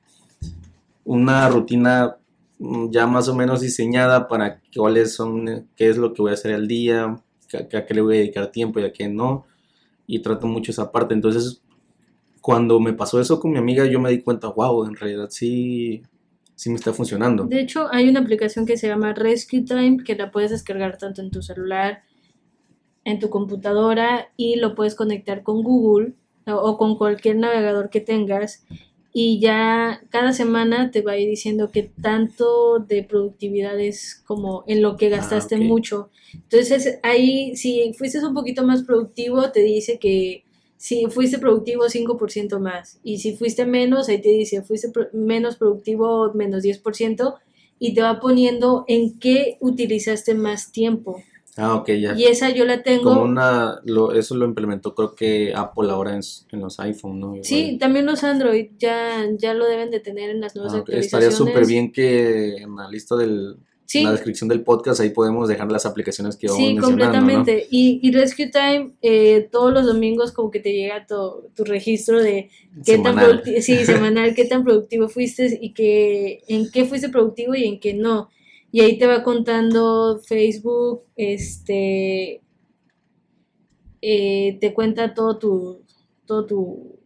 una 1.04 1.48
rutina 1.48 2.16
ya 2.58 3.06
más 3.06 3.28
o 3.28 3.34
menos 3.34 3.60
diseñada 3.60 4.28
para 4.28 4.60
cuáles 4.74 5.14
son, 5.14 5.48
eh, 5.48 5.64
qué 5.76 5.88
es 5.88 5.96
lo 5.96 6.12
que 6.12 6.22
voy 6.22 6.32
a 6.32 6.34
hacer 6.34 6.54
al 6.54 6.66
día, 6.66 7.04
a 7.04 7.86
qué 7.86 7.94
le 7.94 8.00
voy 8.00 8.16
a 8.16 8.20
dedicar 8.20 8.50
tiempo 8.50 8.80
y 8.80 8.84
a 8.84 8.92
qué 8.92 9.08
no, 9.08 9.46
y 10.06 10.20
trato 10.20 10.46
mucho 10.46 10.72
esa 10.72 10.90
parte. 10.90 11.14
Entonces, 11.14 11.62
cuando 12.40 12.80
me 12.80 12.92
pasó 12.92 13.20
eso 13.20 13.38
con 13.40 13.52
mi 13.52 13.58
amiga, 13.58 13.86
yo 13.86 14.00
me 14.00 14.10
di 14.10 14.22
cuenta, 14.22 14.48
wow, 14.48 14.84
en 14.84 14.96
realidad 14.96 15.28
sí, 15.30 16.02
sí 16.54 16.70
me 16.70 16.76
está 16.76 16.92
funcionando. 16.92 17.44
De 17.44 17.60
hecho, 17.60 17.88
hay 17.92 18.08
una 18.08 18.20
aplicación 18.20 18.66
que 18.66 18.76
se 18.76 18.88
llama 18.88 19.14
Rescue 19.14 19.62
Time 19.62 19.98
que 20.04 20.16
la 20.16 20.30
puedes 20.30 20.50
descargar 20.50 20.98
tanto 20.98 21.22
en 21.22 21.30
tu 21.30 21.42
celular, 21.42 22.02
en 23.04 23.18
tu 23.18 23.30
computadora 23.30 24.32
y 24.36 24.56
lo 24.56 24.74
puedes 24.74 24.94
conectar 24.94 25.42
con 25.42 25.62
Google 25.62 26.14
o 26.46 26.78
con 26.78 26.96
cualquier 26.96 27.36
navegador 27.36 27.90
que 27.90 28.00
tengas 28.00 28.64
y 29.12 29.40
ya 29.40 30.02
cada 30.10 30.32
semana 30.32 30.90
te 30.90 31.02
va 31.02 31.12
a 31.12 31.18
ir 31.18 31.28
diciendo 31.28 31.70
qué 31.72 31.90
tanto 32.00 32.78
de 32.80 33.02
productividad 33.02 33.78
es 33.80 34.22
como 34.26 34.64
en 34.66 34.82
lo 34.82 34.96
que 34.96 35.08
gastaste 35.08 35.56
ok. 35.56 35.62
mucho. 35.62 36.10
Entonces 36.34 36.98
ahí 37.02 37.56
si 37.56 37.92
fuiste 37.94 38.24
un 38.24 38.34
poquito 38.34 38.64
más 38.64 38.82
productivo 38.84 39.50
te 39.50 39.60
dice 39.62 39.98
que 39.98 40.44
si 40.76 41.06
fuiste 41.06 41.38
productivo 41.38 41.88
5% 41.88 42.60
más 42.60 43.00
y 43.02 43.18
si 43.18 43.34
fuiste 43.34 43.66
menos 43.66 44.08
ahí 44.08 44.20
te 44.20 44.28
dice 44.28 44.62
fuiste 44.62 44.90
pro- 44.90 45.08
menos 45.12 45.56
productivo 45.56 46.32
menos 46.34 46.62
10% 46.62 47.34
y 47.80 47.94
te 47.94 48.02
va 48.02 48.20
poniendo 48.20 48.84
en 48.88 49.18
qué 49.18 49.56
utilizaste 49.60 50.34
más 50.34 50.70
tiempo. 50.72 51.22
Ah, 51.60 51.74
ok, 51.74 51.88
ya. 51.90 52.14
Y 52.16 52.24
esa 52.26 52.50
yo 52.50 52.64
la 52.64 52.84
tengo. 52.84 53.02
Como 53.02 53.22
una, 53.22 53.80
lo, 53.84 54.12
eso 54.12 54.36
lo 54.36 54.46
implementó 54.46 54.94
creo 54.94 55.14
que 55.16 55.52
Apple 55.54 55.90
ahora 55.90 56.14
en, 56.14 56.20
en 56.52 56.60
los 56.60 56.78
iPhone, 56.78 57.18
¿no? 57.18 57.26
Igual. 57.34 57.44
Sí, 57.44 57.76
también 57.80 58.06
los 58.06 58.22
Android 58.22 58.68
ya, 58.78 59.26
ya 59.36 59.54
lo 59.54 59.66
deben 59.66 59.90
de 59.90 59.98
tener 59.98 60.30
en 60.30 60.40
las 60.40 60.54
nuevas 60.54 60.74
Ah, 60.74 60.78
actualizaciones. 60.78 61.26
Estaría 61.28 61.52
súper 61.52 61.66
bien 61.66 61.90
que 61.90 62.58
en 62.58 62.76
la 62.76 62.88
lista 62.88 63.16
del, 63.16 63.56
Sí, 63.86 64.00
en 64.00 64.04
la 64.04 64.12
descripción 64.12 64.48
del 64.50 64.62
podcast 64.62 65.00
ahí 65.00 65.08
podemos 65.08 65.48
dejar 65.48 65.72
las 65.72 65.86
aplicaciones 65.86 66.36
que 66.36 66.46
vamos 66.46 66.62
sí, 66.62 66.74
mencionando, 66.74 67.06
¿no? 67.06 67.10
completamente. 67.12 67.66
Y, 67.70 68.00
y 68.02 68.12
Rescue 68.12 68.50
Time, 68.50 68.92
eh, 69.00 69.48
todos 69.50 69.72
los 69.72 69.86
domingos 69.86 70.30
como 70.30 70.50
que 70.50 70.60
te 70.60 70.74
llega 70.74 71.06
tu, 71.06 71.48
tu 71.56 71.64
registro 71.64 72.22
de 72.22 72.50
qué 72.84 72.98
tan 72.98 73.14
Semanal. 73.18 73.42
sí, 73.62 73.84
semanal, 73.86 74.34
qué 74.34 74.44
tan 74.44 74.62
productivo 74.62 75.08
fuiste 75.08 75.58
y 75.60 75.72
que, 75.72 76.42
en 76.48 76.70
qué 76.70 76.84
fuiste 76.84 77.08
productivo 77.08 77.54
y 77.54 77.64
en 77.64 77.80
qué 77.80 77.94
no. 77.94 78.28
Y 78.70 78.80
ahí 78.80 78.98
te 78.98 79.06
va 79.06 79.22
contando 79.22 80.20
Facebook, 80.26 81.04
este, 81.16 82.42
eh, 84.02 84.58
te 84.60 84.74
cuenta 84.74 85.14
todo 85.14 85.38
tu, 85.38 85.82
todo 86.26 86.46
tu, 86.46 86.98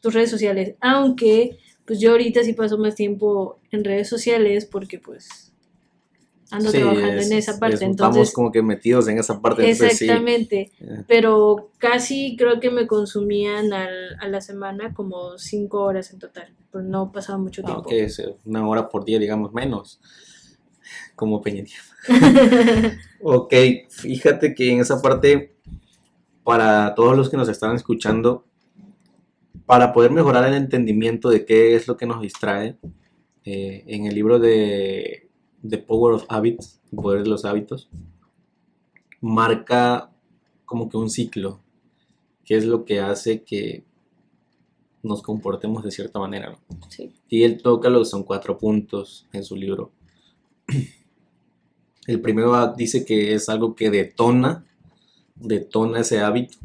tus 0.00 0.12
redes 0.14 0.30
sociales. 0.30 0.74
Aunque, 0.80 1.58
pues 1.86 2.00
yo 2.00 2.10
ahorita 2.12 2.42
sí 2.44 2.52
paso 2.52 2.78
más 2.78 2.94
tiempo 2.94 3.60
en 3.70 3.84
redes 3.84 4.08
sociales 4.08 4.66
porque 4.66 4.98
pues 4.98 5.52
ando 6.50 6.70
Sí, 6.70 6.78
trabajando 6.78 7.20
es- 7.22 7.30
en 7.30 7.38
esa 7.38 7.58
parte. 7.58 7.76
es- 7.76 7.82
estamos 7.82 8.32
como 8.32 8.52
que 8.52 8.60
metidos 8.62 9.08
en 9.08 9.18
esa 9.18 9.40
parte. 9.40 9.62
entonces 9.62 9.98
sí. 9.98 10.04
exactamente. 10.04 10.72
Eh, 10.80 11.04
Pero 11.08 11.70
casi 11.78 12.36
creo 12.36 12.60
que 12.60 12.70
me 12.70 12.86
consumían 12.86 13.72
al- 13.72 14.16
a 14.20 14.28
la 14.28 14.40
semana 14.40 14.92
como 14.92 15.38
cinco 15.38 15.82
horas 15.82 16.12
en 16.12 16.18
total. 16.18 16.54
Pero 16.70 16.84
no 16.84 17.10
pasaba 17.12 17.38
mucho 17.38 17.62
Ah, 17.64 17.66
tiempo. 17.82 17.88
ok, 17.88 18.36
una 18.44 18.68
hora 18.68 18.88
por 18.88 19.04
día, 19.04 19.18
digamos, 19.18 19.52
menos. 19.54 20.00
Como 21.22 21.40
Peña 21.40 21.62
Nieto. 21.62 22.96
Ok, 23.22 23.54
fíjate 23.88 24.56
que 24.56 24.72
en 24.72 24.80
esa 24.80 25.00
parte, 25.00 25.54
para 26.42 26.96
todos 26.96 27.16
los 27.16 27.30
que 27.30 27.36
nos 27.36 27.48
están 27.48 27.76
escuchando, 27.76 28.44
para 29.64 29.92
poder 29.92 30.10
mejorar 30.10 30.48
el 30.48 30.54
entendimiento 30.54 31.30
de 31.30 31.44
qué 31.44 31.76
es 31.76 31.86
lo 31.86 31.96
que 31.96 32.06
nos 32.06 32.20
distrae, 32.20 32.76
eh, 33.44 33.84
en 33.86 34.06
el 34.06 34.16
libro 34.16 34.40
de 34.40 35.30
The 35.64 35.78
Power 35.78 36.14
of 36.14 36.24
Habits, 36.28 36.80
el 36.90 36.98
poder 36.98 37.22
de 37.22 37.28
los 37.28 37.44
hábitos, 37.44 37.88
marca 39.20 40.10
como 40.64 40.88
que 40.88 40.96
un 40.96 41.08
ciclo, 41.08 41.60
que 42.44 42.56
es 42.56 42.64
lo 42.64 42.84
que 42.84 42.98
hace 42.98 43.44
que 43.44 43.84
nos 45.04 45.22
comportemos 45.22 45.84
de 45.84 45.92
cierta 45.92 46.18
manera. 46.18 46.50
¿no? 46.50 46.58
Sí. 46.88 47.12
Y 47.28 47.44
él 47.44 47.62
toca 47.62 47.90
lo 47.90 48.00
que 48.00 48.06
son 48.06 48.24
cuatro 48.24 48.58
puntos 48.58 49.28
en 49.32 49.44
su 49.44 49.54
libro. 49.54 49.92
El 52.06 52.20
primero 52.20 52.74
dice 52.74 53.04
que 53.04 53.34
es 53.34 53.48
algo 53.48 53.74
que 53.74 53.90
detona, 53.90 54.64
detona 55.36 56.00
ese 56.00 56.20
hábito. 56.20 56.58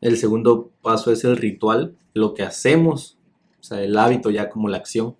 El 0.00 0.16
segundo 0.16 0.70
paso 0.80 1.12
es 1.12 1.24
el 1.24 1.36
ritual, 1.36 1.96
lo 2.14 2.34
que 2.34 2.42
hacemos, 2.42 3.18
o 3.60 3.62
sea, 3.62 3.82
el 3.82 3.96
hábito 3.98 4.30
ya 4.30 4.48
como 4.48 4.68
la 4.68 4.78
acción. 4.78 5.16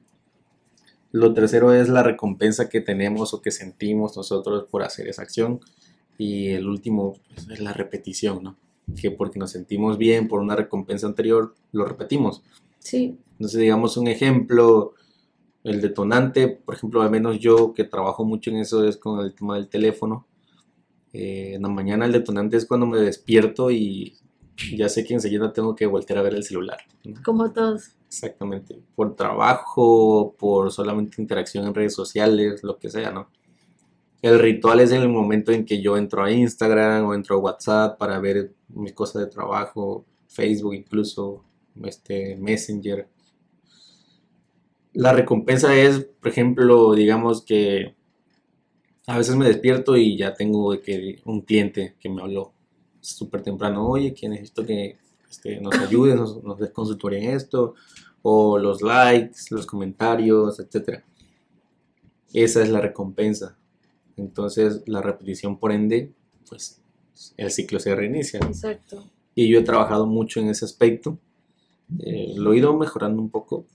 Lo 1.12 1.34
tercero 1.34 1.72
es 1.74 1.88
la 1.88 2.02
recompensa 2.02 2.68
que 2.68 2.80
tenemos 2.80 3.34
o 3.34 3.42
que 3.42 3.50
sentimos 3.50 4.16
nosotros 4.16 4.66
por 4.70 4.82
hacer 4.82 5.08
esa 5.08 5.22
acción. 5.22 5.60
Y 6.16 6.50
el 6.50 6.68
último 6.68 7.16
pues, 7.34 7.48
es 7.50 7.60
la 7.60 7.72
repetición, 7.72 8.42
¿no? 8.42 8.56
Que 9.00 9.10
porque 9.10 9.38
nos 9.38 9.50
sentimos 9.50 9.98
bien 9.98 10.28
por 10.28 10.40
una 10.40 10.54
recompensa 10.54 11.06
anterior, 11.06 11.54
lo 11.72 11.84
repetimos. 11.84 12.42
Sí, 12.78 13.18
Entonces, 13.32 13.60
digamos 13.60 13.96
un 13.96 14.08
ejemplo, 14.08 14.94
el 15.64 15.80
detonante, 15.80 16.48
por 16.48 16.74
ejemplo, 16.74 17.02
al 17.02 17.10
menos 17.10 17.38
yo 17.38 17.74
que 17.74 17.84
trabajo 17.84 18.24
mucho 18.24 18.50
en 18.50 18.56
eso 18.56 18.86
es 18.86 18.96
con 18.96 19.20
el 19.20 19.34
tema 19.34 19.56
del 19.56 19.68
teléfono. 19.68 20.26
Eh, 21.12 21.54
en 21.54 21.62
la 21.62 21.68
mañana 21.68 22.06
el 22.06 22.12
detonante 22.12 22.56
es 22.56 22.66
cuando 22.66 22.86
me 22.86 22.98
despierto 22.98 23.70
y 23.70 24.16
ya 24.76 24.88
sé 24.88 25.04
que 25.04 25.14
enseguida 25.14 25.52
tengo 25.52 25.74
que 25.74 25.86
voltear 25.86 26.18
a 26.18 26.22
ver 26.22 26.34
el 26.34 26.44
celular. 26.44 26.78
¿no? 27.04 27.20
como 27.24 27.50
todos. 27.52 27.90
Exactamente, 28.06 28.80
por 28.96 29.14
trabajo, 29.14 30.34
por 30.36 30.72
solamente 30.72 31.22
interacción 31.22 31.66
en 31.66 31.74
redes 31.74 31.94
sociales, 31.94 32.64
lo 32.64 32.76
que 32.76 32.90
sea, 32.90 33.12
¿no? 33.12 33.28
El 34.20 34.38
ritual 34.38 34.80
es 34.80 34.90
en 34.90 35.00
el 35.00 35.08
momento 35.08 35.52
en 35.52 35.64
que 35.64 35.80
yo 35.80 35.96
entro 35.96 36.24
a 36.24 36.30
Instagram 36.30 37.06
o 37.06 37.14
entro 37.14 37.36
a 37.36 37.38
WhatsApp 37.38 37.98
para 37.98 38.18
ver 38.18 38.52
mis 38.68 38.92
cosas 38.92 39.22
de 39.22 39.28
trabajo, 39.28 40.04
Facebook 40.28 40.74
incluso, 40.74 41.44
este, 41.84 42.36
Messenger. 42.36 43.08
La 44.92 45.12
recompensa 45.12 45.75
es, 45.76 46.00
por 46.00 46.30
ejemplo, 46.30 46.94
digamos 46.94 47.42
que 47.42 47.94
a 49.06 49.18
veces 49.18 49.37
me 49.37 49.47
despierto 49.47 49.97
y 49.97 50.16
ya 50.16 50.35
tengo 50.35 50.78
que 50.80 51.20
un 51.25 51.42
cliente 51.42 51.97
que 52.00 52.09
me 52.09 52.23
habló 52.23 52.52
súper 53.00 53.42
temprano, 53.42 53.88
oye, 53.88 54.14
que 54.14 54.28
necesito 54.28 54.64
que 54.64 54.97
este, 55.28 55.61
nos 55.61 55.75
ayudes, 55.78 56.16
nos, 56.16 56.42
nos 56.42 56.59
des 56.59 56.70
consultoría 56.70 57.20
en 57.20 57.30
esto, 57.30 57.75
o 58.23 58.59
los 58.59 58.82
likes, 58.82 59.38
los 59.50 59.66
comentarios, 59.66 60.61
etcétera. 60.61 61.04
Esa 62.32 62.62
es 62.62 62.68
la 62.68 62.80
recompensa. 62.80 63.56
Entonces, 64.16 64.82
la 64.87 65.00
repetición, 65.00 65.59
por 65.59 65.73
ende, 65.73 66.12
pues 66.49 66.80
el 67.37 67.50
ciclo 67.50 67.80
se 67.80 67.94
reinicia. 67.94 68.40
Exacto. 68.40 69.04
Y 69.35 69.49
yo 69.49 69.59
he 69.59 69.62
trabajado 69.62 70.06
mucho 70.06 70.40
en 70.40 70.49
ese 70.49 70.64
aspecto. 70.64 71.18
Eh, 71.99 72.35
lo 72.37 72.52
he 72.52 72.59
ido 72.59 72.76
mejorando 72.76 73.20
un 73.23 73.30
poco. 73.30 73.66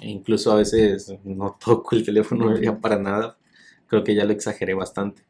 E 0.00 0.08
incluso 0.08 0.52
a 0.52 0.56
veces 0.56 1.14
no 1.24 1.56
toco 1.64 1.96
el 1.96 2.04
teléfono 2.04 2.56
ya 2.58 2.78
para 2.78 2.98
nada. 2.98 3.36
Creo 3.86 4.04
que 4.04 4.14
ya 4.14 4.24
lo 4.24 4.32
exageré 4.32 4.74
bastante. 4.74 5.22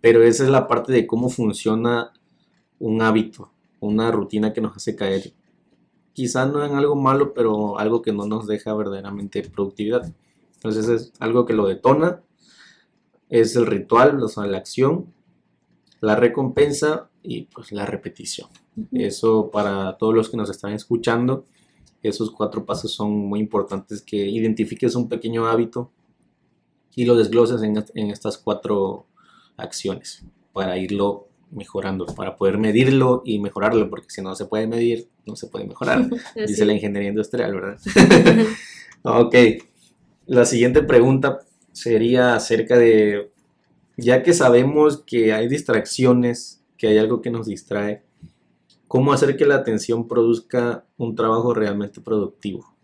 Pero 0.00 0.22
esa 0.22 0.44
es 0.44 0.50
la 0.50 0.66
parte 0.66 0.92
de 0.92 1.06
cómo 1.06 1.28
funciona 1.28 2.12
un 2.78 3.00
hábito, 3.02 3.52
una 3.80 4.10
rutina 4.10 4.52
que 4.52 4.60
nos 4.60 4.76
hace 4.76 4.96
caer. 4.96 5.32
Quizá 6.12 6.46
no 6.46 6.64
en 6.64 6.74
algo 6.74 6.96
malo, 6.96 7.32
pero 7.32 7.78
algo 7.78 8.02
que 8.02 8.12
no 8.12 8.26
nos 8.26 8.46
deja 8.46 8.74
verdaderamente 8.74 9.42
productividad. 9.42 10.12
Entonces 10.54 10.88
es 10.88 11.12
algo 11.20 11.46
que 11.46 11.54
lo 11.54 11.66
detona. 11.66 12.20
Es 13.28 13.56
el 13.56 13.66
ritual, 13.66 14.22
o 14.22 14.28
sea, 14.28 14.46
la 14.46 14.58
acción, 14.58 15.06
la 16.00 16.16
recompensa 16.16 17.08
y 17.22 17.42
pues 17.42 17.72
la 17.72 17.86
repetición. 17.86 18.48
Eso 18.90 19.50
para 19.50 19.96
todos 19.96 20.14
los 20.14 20.28
que 20.28 20.36
nos 20.36 20.50
están 20.50 20.72
escuchando, 20.72 21.44
esos 22.08 22.30
cuatro 22.30 22.64
pasos 22.64 22.92
son 22.92 23.12
muy 23.12 23.40
importantes, 23.40 24.02
que 24.02 24.16
identifiques 24.16 24.94
un 24.94 25.08
pequeño 25.08 25.46
hábito 25.46 25.90
y 26.94 27.04
lo 27.04 27.16
desgloses 27.16 27.62
en, 27.62 27.82
en 27.94 28.10
estas 28.10 28.38
cuatro 28.38 29.06
acciones 29.56 30.24
para 30.52 30.76
irlo 30.76 31.28
mejorando, 31.50 32.06
para 32.06 32.36
poder 32.36 32.58
medirlo 32.58 33.22
y 33.24 33.38
mejorarlo, 33.38 33.88
porque 33.90 34.08
si 34.08 34.22
no 34.22 34.34
se 34.34 34.46
puede 34.46 34.66
medir, 34.66 35.08
no 35.26 35.36
se 35.36 35.46
puede 35.46 35.66
mejorar, 35.66 36.08
Así. 36.30 36.46
dice 36.46 36.64
la 36.64 36.72
ingeniería 36.72 37.10
industrial, 37.10 37.54
¿verdad? 37.54 37.78
ok, 39.02 39.34
la 40.26 40.44
siguiente 40.44 40.82
pregunta 40.82 41.40
sería 41.72 42.34
acerca 42.34 42.76
de, 42.78 43.30
ya 43.96 44.22
que 44.22 44.32
sabemos 44.32 45.02
que 45.06 45.32
hay 45.32 45.48
distracciones, 45.48 46.62
que 46.76 46.88
hay 46.88 46.98
algo 46.98 47.20
que 47.20 47.30
nos 47.30 47.46
distrae, 47.46 48.02
¿cómo 48.92 49.14
hacer 49.14 49.38
que 49.38 49.46
la 49.46 49.54
atención 49.54 50.06
produzca 50.06 50.84
un 50.98 51.14
trabajo 51.14 51.54
realmente 51.54 52.02
productivo? 52.02 52.76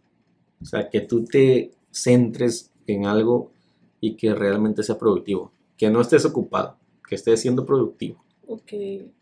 O 0.58 0.64
sea, 0.64 0.88
que 0.88 1.02
tú 1.02 1.26
te 1.26 1.72
centres 1.90 2.72
en 2.86 3.04
algo 3.04 3.52
y 4.00 4.14
que 4.16 4.34
realmente 4.34 4.82
sea 4.82 4.96
productivo, 4.96 5.52
que 5.76 5.90
no 5.90 6.00
estés 6.00 6.24
ocupado, 6.24 6.78
que 7.06 7.14
estés 7.14 7.42
siendo 7.42 7.66
productivo. 7.66 8.24
Ok. 8.46 8.72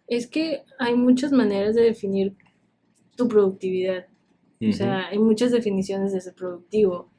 Es 0.07 0.29
que 0.29 0.63
hay 0.79 0.95
muchas 0.95 1.33
maneras 1.33 1.75
de 1.75 1.83
definir 1.83 2.37
tu 3.17 3.27
productividad. 3.27 4.07
O 4.61 4.73
sea, 4.73 5.09
hay 5.09 5.19
muchas 5.19 5.51
definiciones 5.51 6.13
de 6.13 6.21
ser 6.21 6.37
productivo. 6.37 7.11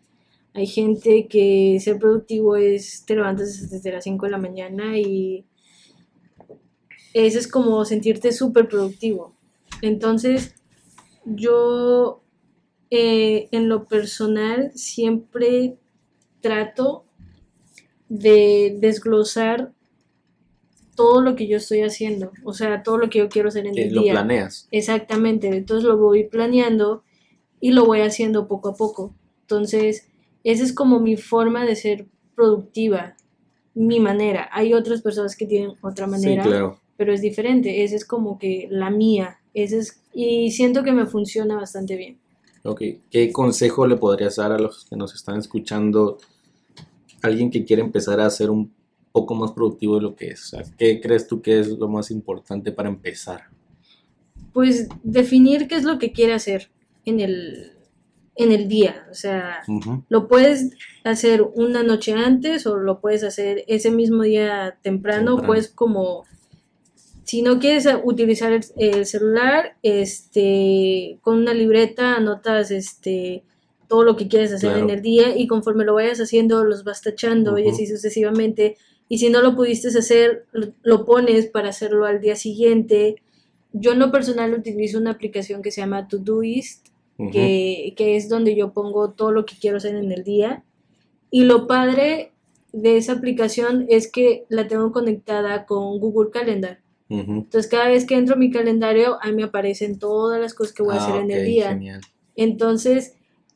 Hay 0.53 0.65
gente 0.65 1.27
que 1.27 1.77
ser 1.81 1.99
productivo 1.99 2.55
es 2.55 3.03
te 3.05 3.15
levantas 3.15 3.69
desde 3.69 3.91
las 3.91 4.05
5 4.05 4.27
de 4.27 4.31
la 4.31 4.37
mañana 4.37 4.97
y 4.97 5.45
eso 7.13 7.37
es 7.37 7.49
como 7.49 7.83
sentirte 7.83 8.31
súper 8.31 8.69
productivo. 8.69 9.36
Entonces, 9.81 10.55
yo 11.25 12.23
eh, 12.89 13.49
en 13.51 13.69
lo 13.69 13.87
personal 13.87 14.71
siempre 14.75 15.77
trato 16.41 17.05
de 18.09 18.77
desglosar 18.79 19.73
todo 20.95 21.21
lo 21.21 21.35
que 21.35 21.47
yo 21.47 21.57
estoy 21.57 21.81
haciendo, 21.81 22.31
o 22.43 22.53
sea, 22.53 22.81
todo 22.81 22.97
lo 22.97 23.09
que 23.09 23.19
yo 23.19 23.29
quiero 23.29 23.49
hacer 23.49 23.67
en 23.67 23.77
el 23.77 23.93
lo 23.93 24.01
día. 24.01 24.13
planeas. 24.13 24.67
Exactamente, 24.71 25.47
entonces 25.49 25.83
lo 25.83 25.97
voy 25.97 26.23
planeando 26.23 27.03
y 27.59 27.71
lo 27.71 27.85
voy 27.85 28.01
haciendo 28.01 28.47
poco 28.47 28.69
a 28.69 28.75
poco. 28.75 29.13
Entonces, 29.41 30.07
esa 30.43 30.63
es 30.63 30.73
como 30.73 30.99
mi 30.99 31.15
forma 31.17 31.65
de 31.65 31.75
ser 31.75 32.07
productiva, 32.35 33.15
mi 33.75 33.99
manera. 33.99 34.49
Hay 34.51 34.73
otras 34.73 35.01
personas 35.01 35.35
que 35.35 35.45
tienen 35.45 35.73
otra 35.81 36.07
manera, 36.07 36.43
Sí, 36.43 36.49
claro. 36.49 36.79
pero 36.97 37.13
es 37.13 37.21
diferente. 37.21 37.83
Esa 37.83 37.95
es 37.95 38.05
como 38.05 38.39
que 38.39 38.67
la 38.71 38.89
mía. 38.89 39.39
Esa 39.63 39.77
es, 39.77 40.01
y 40.13 40.51
siento 40.51 40.83
que 40.83 40.91
me 40.91 41.07
funciona 41.07 41.55
bastante 41.55 41.95
bien. 41.95 42.19
Ok, 42.63 42.81
¿qué 43.09 43.31
consejo 43.31 43.87
le 43.87 43.97
podrías 43.97 44.35
dar 44.35 44.51
a 44.51 44.59
los 44.59 44.85
que 44.85 44.95
nos 44.95 45.15
están 45.15 45.39
escuchando? 45.39 46.19
Alguien 47.23 47.49
que 47.49 47.65
quiere 47.65 47.81
empezar 47.81 48.19
a 48.19 48.29
ser 48.29 48.51
un 48.51 48.71
poco 49.11 49.33
más 49.33 49.51
productivo 49.53 49.95
de 49.95 50.01
lo 50.01 50.15
que 50.15 50.27
es. 50.27 50.45
O 50.45 50.57
sea, 50.57 50.63
¿qué 50.77 51.01
crees 51.01 51.27
tú 51.27 51.41
que 51.41 51.59
es 51.59 51.69
lo 51.69 51.87
más 51.87 52.11
importante 52.11 52.71
para 52.71 52.89
empezar? 52.89 53.45
Pues 54.53 54.87
definir 55.01 55.67
qué 55.67 55.75
es 55.75 55.83
lo 55.83 55.97
que 55.97 56.11
quiere 56.11 56.33
hacer 56.33 56.69
en 57.05 57.19
el, 57.19 57.71
en 58.35 58.51
el 58.51 58.67
día. 58.67 59.07
O 59.09 59.15
sea, 59.15 59.63
Lo 60.09 60.27
puedes 60.27 60.69
hacer 61.03 61.41
una 61.41 61.81
noche 61.81 62.13
antes 62.13 62.67
o 62.67 62.77
lo 62.77 62.99
puedes 62.99 63.23
hacer 63.23 63.63
ese 63.67 63.89
mismo 63.89 64.21
día 64.21 64.77
temprano, 64.83 65.37
Temprano. 65.37 65.47
pues 65.47 65.69
como 65.69 66.25
si 67.27 67.41
no 67.43 67.59
quieres 67.59 67.85
a- 67.87 68.01
utilizar 68.03 68.51
el, 68.53 68.63
el 68.77 69.05
celular, 69.05 69.75
este, 69.83 71.19
con 71.21 71.37
una 71.37 71.53
libreta 71.53 72.15
anotas 72.15 72.71
este 72.71 73.43
todo 73.87 74.03
lo 74.03 74.17
que 74.17 74.27
quieres 74.27 74.51
hacer 74.51 74.71
Claro. 74.71 74.83
en 74.85 74.89
el 74.89 75.01
día 75.01 75.37
y 75.37 75.47
conforme 75.47 75.85
lo 75.85 75.93
vayas 75.93 76.19
haciendo 76.19 76.63
los 76.65 76.83
vas 76.83 77.01
tachando 77.01 77.57
y 77.57 77.69
así 77.69 77.87
sucesivamente. 77.87 78.75
Y 79.07 79.19
si 79.19 79.29
no 79.29 79.41
lo 79.41 79.55
pudiste 79.55 79.87
hacer, 79.87 80.45
lo- 80.51 80.73
lo 80.83 81.05
pones 81.05 81.45
para 81.47 81.69
hacerlo 81.69 82.05
al 82.05 82.19
día 82.19 82.35
siguiente. 82.35 83.15
Yo 83.71 83.93
en 83.93 83.99
lo 83.99 84.11
personal 84.11 84.53
utilizo 84.53 84.97
una 84.97 85.11
aplicación 85.11 85.61
que 85.61 85.71
se 85.71 85.79
llama 85.81 86.07
Todoist 86.09 86.87
ujú. 87.17 87.31
que, 87.31 87.93
que 87.95 88.17
es 88.17 88.27
donde 88.27 88.55
yo 88.57 88.73
pongo 88.73 89.11
todo 89.11 89.31
lo 89.31 89.45
que 89.45 89.55
quiero 89.57 89.77
hacer 89.77 89.95
en 89.95 90.11
el 90.11 90.23
día. 90.25 90.63
Y 91.31 91.43
lo 91.45 91.65
padre 91.67 92.31
de 92.73 92.97
esa 92.97 93.13
aplicación 93.13 93.85
es 93.87 94.11
que 94.11 94.43
la 94.49 94.67
tengo 94.67 94.91
conectada 94.91 95.65
con 95.65 95.99
Google 95.99 96.29
Calendar. 96.31 96.79
Entonces 97.09 97.71
cada 97.71 97.87
vez 97.87 98.05
que 98.05 98.15
entro 98.15 98.35
a 98.35 98.37
mi 98.37 98.51
calendario, 98.51 99.17
ahí 99.21 99.33
me 99.33 99.43
aparecen 99.43 99.97
todas 99.99 100.39
las 100.41 100.53
cosas 100.53 100.73
que 100.73 100.83
voy 100.83 100.95
a 100.95 100.97
Ah, 100.99 101.03
hacer 101.03 101.15
en 101.21 101.31
el 101.31 101.45
día. 101.45 101.69
Genial. 101.69 102.01
Entonces, 102.35 103.15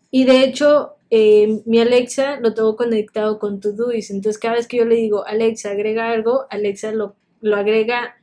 y 0.10 0.24
de 0.26 0.44
hecho, 0.44 0.94
eh, 1.10 1.62
mi 1.66 1.80
Alexa 1.80 2.40
lo 2.40 2.54
tengo 2.54 2.76
conectado 2.76 3.40
con 3.40 3.60
Todoist. 3.60 4.12
Entonces, 4.12 4.40
cada 4.40 4.56
vez 4.56 4.68
que 4.68 4.78
yo 4.78 4.86
le 4.86 4.96
digo, 4.96 5.26
Alexa, 5.26 5.72
agrega 5.72 6.12
algo, 6.12 6.46
Alexa 6.50 6.92
lo, 6.94 7.16
lo 7.42 7.56
agrega 7.58 8.16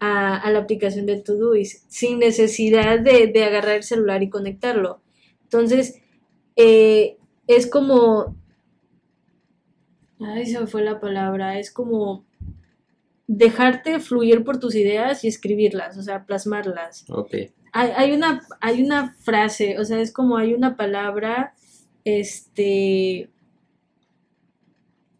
a, 0.00 0.36
a 0.36 0.50
la 0.50 0.60
aplicación 0.60 1.06
de 1.06 1.20
Todoist, 1.20 1.84
sin 1.88 2.18
necesidad 2.18 3.00
de, 3.00 3.26
de 3.28 3.44
agarrar 3.44 3.76
el 3.76 3.82
celular 3.84 4.22
y 4.22 4.28
conectarlo. 4.30 5.00
Entonces, 5.44 6.00
eh, 6.56 7.16
es 7.46 7.66
como. 7.66 8.36
Ay, 10.20 10.46
se 10.46 10.60
me 10.60 10.66
fue 10.66 10.82
la 10.82 11.00
palabra. 11.00 11.58
Es 11.58 11.70
como 11.70 12.24
dejarte 13.26 14.00
fluir 14.00 14.44
por 14.44 14.58
tus 14.60 14.74
ideas 14.74 15.24
y 15.24 15.28
escribirlas, 15.28 15.96
o 15.96 16.02
sea, 16.02 16.26
plasmarlas 16.26 17.04
Ok. 17.08 17.34
hay, 17.72 17.90
hay 17.96 18.12
una, 18.12 18.42
hay 18.60 18.82
una 18.82 19.14
frase, 19.20 19.78
o 19.78 19.84
sea, 19.84 20.00
es 20.00 20.12
como 20.12 20.36
hay 20.36 20.54
una 20.54 20.76
palabra, 20.76 21.54
este, 22.04 23.30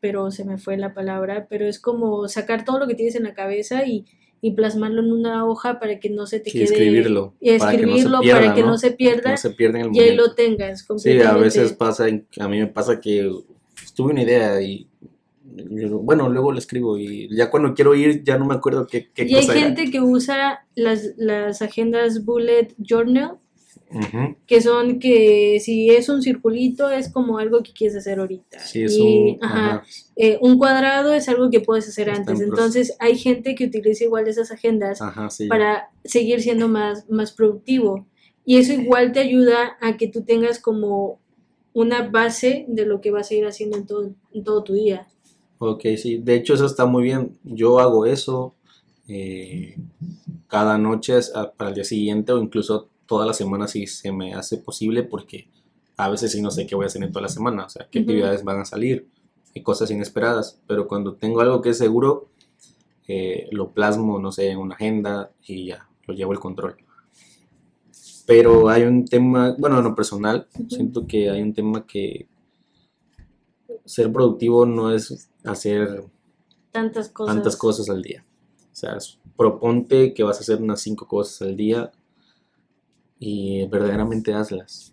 pero 0.00 0.30
se 0.30 0.44
me 0.44 0.58
fue 0.58 0.76
la 0.76 0.92
palabra, 0.92 1.46
pero 1.48 1.66
es 1.66 1.80
como 1.80 2.28
sacar 2.28 2.64
todo 2.64 2.78
lo 2.78 2.86
que 2.86 2.94
tienes 2.94 3.14
en 3.14 3.22
la 3.24 3.34
cabeza 3.34 3.86
y, 3.86 4.04
y 4.42 4.50
plasmarlo 4.52 5.00
en 5.00 5.12
una 5.12 5.46
hoja 5.46 5.80
para 5.80 5.98
que 5.98 6.10
no 6.10 6.26
se 6.26 6.40
te 6.40 6.50
Sí, 6.50 6.58
quede. 6.58 6.64
escribirlo, 6.64 7.32
Y 7.40 7.58
para 7.58 7.72
que 7.72 7.86
no 7.86 7.96
se 7.96 8.02
escribirlo 8.02 8.20
pierda, 8.20 8.40
para 8.42 8.54
que 8.54 8.62
¿no? 8.62 8.78
se 8.78 8.90
pierda 8.90 9.30
No 9.30 9.36
se 9.38 9.50
pierden 9.50 9.82
el 9.86 9.96
y 9.96 10.00
ahí 10.00 10.14
lo 10.14 10.34
tengas 10.34 10.86
Sí, 10.98 11.18
a 11.22 11.32
veces 11.36 11.72
pasa, 11.72 12.08
en- 12.08 12.26
a 12.38 12.48
mí 12.48 12.58
me 12.58 12.66
pasa 12.66 13.00
que 13.00 13.30
tuve 13.96 14.12
una 14.12 14.22
idea 14.22 14.60
y 14.60 14.86
bueno, 16.02 16.28
luego 16.28 16.52
la 16.52 16.58
escribo 16.58 16.98
y 16.98 17.28
ya 17.34 17.50
cuando 17.50 17.74
quiero 17.74 17.94
ir 17.94 18.24
ya 18.24 18.38
no 18.38 18.44
me 18.44 18.54
acuerdo 18.54 18.86
qué, 18.86 19.10
qué 19.12 19.24
Y 19.24 19.34
hay 19.34 19.44
era. 19.44 19.54
gente 19.54 19.90
que 19.90 20.00
usa 20.00 20.66
las, 20.74 21.14
las 21.16 21.62
agendas 21.62 22.24
bullet 22.24 22.74
journal, 22.78 23.38
que 24.46 24.60
son 24.60 24.98
que 24.98 25.60
si 25.60 25.90
es 25.90 26.08
un 26.08 26.20
circulito 26.22 26.90
es 26.90 27.12
como 27.12 27.38
algo 27.38 27.62
que 27.62 27.72
quieres 27.72 27.96
hacer 27.96 28.18
ahorita. 28.18 28.58
Sí, 28.58 28.82
es 28.82 28.96
y, 28.96 29.00
un... 29.00 29.38
ajá, 29.44 29.66
ajá, 29.66 29.84
eh, 30.16 30.38
un 30.40 30.58
cuadrado 30.58 31.12
es 31.12 31.28
algo 31.28 31.50
que 31.50 31.60
puedes 31.60 31.88
hacer 31.88 32.08
Está 32.08 32.20
antes. 32.20 32.40
Entonces 32.40 32.96
hay 32.98 33.16
gente 33.16 33.54
que 33.54 33.66
utiliza 33.66 34.04
igual 34.04 34.26
esas 34.26 34.50
agendas 34.50 35.00
ajá, 35.00 35.30
sí. 35.30 35.46
para 35.46 35.90
seguir 36.04 36.42
siendo 36.42 36.66
más, 36.66 37.08
más 37.08 37.32
productivo. 37.32 38.06
Y 38.44 38.58
eso 38.58 38.72
igual 38.72 39.12
te 39.12 39.20
ayuda 39.20 39.76
a 39.80 39.96
que 39.96 40.08
tú 40.08 40.22
tengas 40.22 40.58
como 40.58 41.20
una 41.72 42.08
base 42.08 42.64
de 42.68 42.86
lo 42.86 43.00
que 43.00 43.10
vas 43.10 43.30
a 43.30 43.34
ir 43.34 43.46
haciendo 43.46 43.76
en 43.76 43.86
todo, 43.86 44.14
en 44.32 44.44
todo 44.44 44.64
tu 44.64 44.74
día. 44.74 45.06
Ok, 45.58 45.82
sí, 45.96 46.18
de 46.18 46.34
hecho 46.36 46.54
eso 46.54 46.66
está 46.66 46.86
muy 46.86 47.02
bien. 47.04 47.38
Yo 47.44 47.78
hago 47.78 48.06
eso 48.06 48.54
eh, 49.06 49.76
cada 50.48 50.78
noche 50.78 51.18
es- 51.18 51.34
a- 51.36 51.52
para 51.52 51.68
el 51.70 51.74
día 51.74 51.84
siguiente 51.84 52.32
o 52.32 52.38
incluso 52.42 52.88
toda 53.06 53.26
la 53.26 53.34
semana 53.34 53.68
si 53.68 53.86
se 53.86 54.10
me 54.12 54.32
hace 54.34 54.56
posible 54.56 55.02
porque 55.02 55.46
a 55.98 56.08
veces 56.08 56.32
sí 56.32 56.40
no 56.40 56.50
sé 56.50 56.66
qué 56.66 56.74
voy 56.74 56.84
a 56.84 56.86
hacer 56.86 57.02
en 57.02 57.12
toda 57.12 57.22
la 57.22 57.28
semana, 57.28 57.66
o 57.66 57.68
sea, 57.68 57.86
qué 57.90 57.98
actividades 58.00 58.42
van 58.44 58.60
a 58.60 58.64
salir 58.64 59.06
y 59.52 59.60
cosas 59.62 59.90
inesperadas, 59.90 60.58
pero 60.66 60.88
cuando 60.88 61.14
tengo 61.16 61.40
algo 61.40 61.60
que 61.60 61.70
es 61.70 61.78
seguro, 61.78 62.28
eh, 63.08 63.48
lo 63.52 63.72
plasmo, 63.72 64.18
no 64.18 64.32
sé, 64.32 64.48
en 64.50 64.58
una 64.58 64.74
agenda 64.74 65.30
y 65.46 65.66
ya, 65.66 65.86
lo 66.06 66.14
llevo 66.14 66.32
el 66.32 66.40
control. 66.40 66.76
Pero 68.26 68.68
hay 68.70 68.84
un 68.84 69.04
tema, 69.04 69.54
bueno, 69.58 69.78
en 69.78 69.84
lo 69.84 69.94
personal, 69.94 70.46
Ujú. 70.54 70.70
siento 70.70 71.06
que 71.06 71.28
hay 71.30 71.42
un 71.42 71.52
tema 71.52 71.86
que 71.86 72.26
ser 73.84 74.12
productivo 74.12 74.66
no 74.66 74.92
es 74.94 75.28
hacer 75.44 76.04
Tantas 76.72 77.08
cosas. 77.08 77.34
tantas 77.36 77.56
cosas 77.56 77.88
al 77.90 78.02
día. 78.02 78.24
O 78.72 78.76
sea, 78.76 78.98
proponte 79.36 80.12
que 80.14 80.22
vas 80.22 80.38
a 80.38 80.40
hacer 80.40 80.60
unas 80.60 80.80
cinco 80.80 81.06
cosas 81.06 81.42
al 81.42 81.56
día 81.56 81.92
y 83.18 83.66
verdaderamente 83.68 84.34
hazlas. 84.34 84.92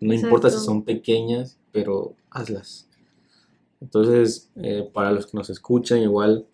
No 0.00 0.12
importa 0.12 0.50
si 0.50 0.58
son 0.58 0.82
pequeñas, 0.82 1.58
pero 1.70 2.14
hazlas. 2.30 2.88
Entonces, 3.80 4.50
eh, 4.56 4.88
para 4.92 5.12
los 5.12 5.26
que 5.26 5.36
nos 5.36 5.48
escuchan, 5.50 6.00
igual 6.00 6.46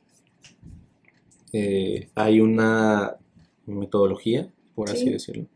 eh, 1.53 2.11
hay 2.15 2.41
una 2.41 3.17
metodología, 3.67 4.51
por 4.75 4.91
así 4.91 5.05
Sí. 5.05 5.11
decirlo, 5.11 5.47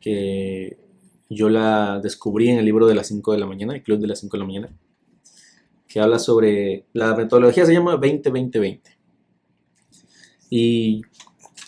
que 0.00 0.78
yo 1.28 1.48
la 1.48 2.00
descubrí 2.00 2.48
en 2.48 2.58
el 2.58 2.64
libro 2.64 2.86
de 2.86 2.94
las 2.94 3.08
5 3.08 3.32
de 3.32 3.38
la 3.38 3.46
mañana, 3.46 3.74
el 3.74 3.82
club 3.82 3.98
de 3.98 4.06
las 4.06 4.20
5 4.20 4.36
de 4.36 4.40
la 4.40 4.46
mañana, 4.46 4.68
que 5.88 6.00
habla 6.00 6.18
sobre, 6.18 6.86
la 6.92 7.14
metodología 7.14 7.66
se 7.66 7.72
llama 7.72 7.96
20-20-20. 7.96 8.80
Y 10.50 11.02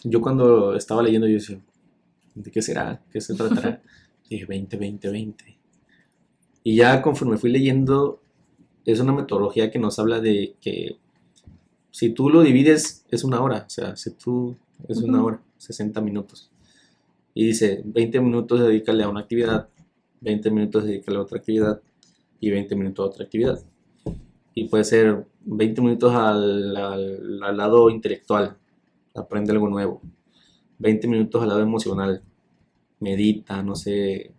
yo 0.04 0.20
cuando 0.20 0.76
estaba 0.76 1.02
leyendo, 1.02 1.26
yo 1.26 1.34
decía, 1.34 1.60
¿de 2.34 2.50
qué 2.50 2.62
será? 2.62 3.02
¿Qué 3.10 3.20
se 3.20 3.34
tratará? 3.34 3.82
Y 4.28 4.36
dije, 4.38 4.46
20-20-20. 4.46 5.56
Y 6.62 6.76
ya 6.76 7.02
conforme 7.02 7.36
fui 7.36 7.50
leyendo, 7.50 8.20
es 8.84 9.00
una 9.00 9.12
metodología 9.12 9.70
que 9.70 9.78
nos 9.78 9.98
habla 9.98 10.20
de 10.20 10.54
que 10.60 10.98
si 11.90 12.10
tú 12.10 12.30
lo 12.30 12.42
divides, 12.42 13.04
es 13.10 13.24
una 13.24 13.40
hora. 13.40 13.64
O 13.66 13.70
sea, 13.70 13.96
si 13.96 14.12
tú 14.12 14.56
es 14.88 14.98
una 14.98 15.24
hora, 15.24 15.42
60 15.56 16.00
minutos. 16.00 16.50
Y 17.38 17.44
dice, 17.46 17.82
20 17.84 18.20
minutos 18.20 18.58
dedícale 18.60 19.04
a 19.04 19.08
una 19.08 19.20
actividad, 19.20 19.68
20 20.20 20.50
minutos 20.50 20.82
dedícale 20.84 21.18
a 21.18 21.20
otra 21.22 21.38
actividad 21.38 21.80
y 22.40 22.50
20 22.50 22.74
minutos 22.74 23.04
a 23.04 23.08
otra 23.10 23.24
actividad. 23.24 23.60
Y 24.54 24.66
puede 24.68 24.82
ser 24.82 25.24
20 25.44 25.80
minutos 25.80 26.12
al, 26.14 26.76
al- 26.76 27.40
al 27.44 27.56
lado 27.56 27.90
intelectual, 27.90 28.56
aprende 29.14 29.52
algo 29.52 29.68
nuevo. 29.68 30.02
20 30.80 31.06
minutos 31.06 31.40
al 31.40 31.48
lado 31.50 31.60
emocional, 31.60 32.22
medita, 32.98 33.62
no 33.62 33.76
sé, 33.76 34.32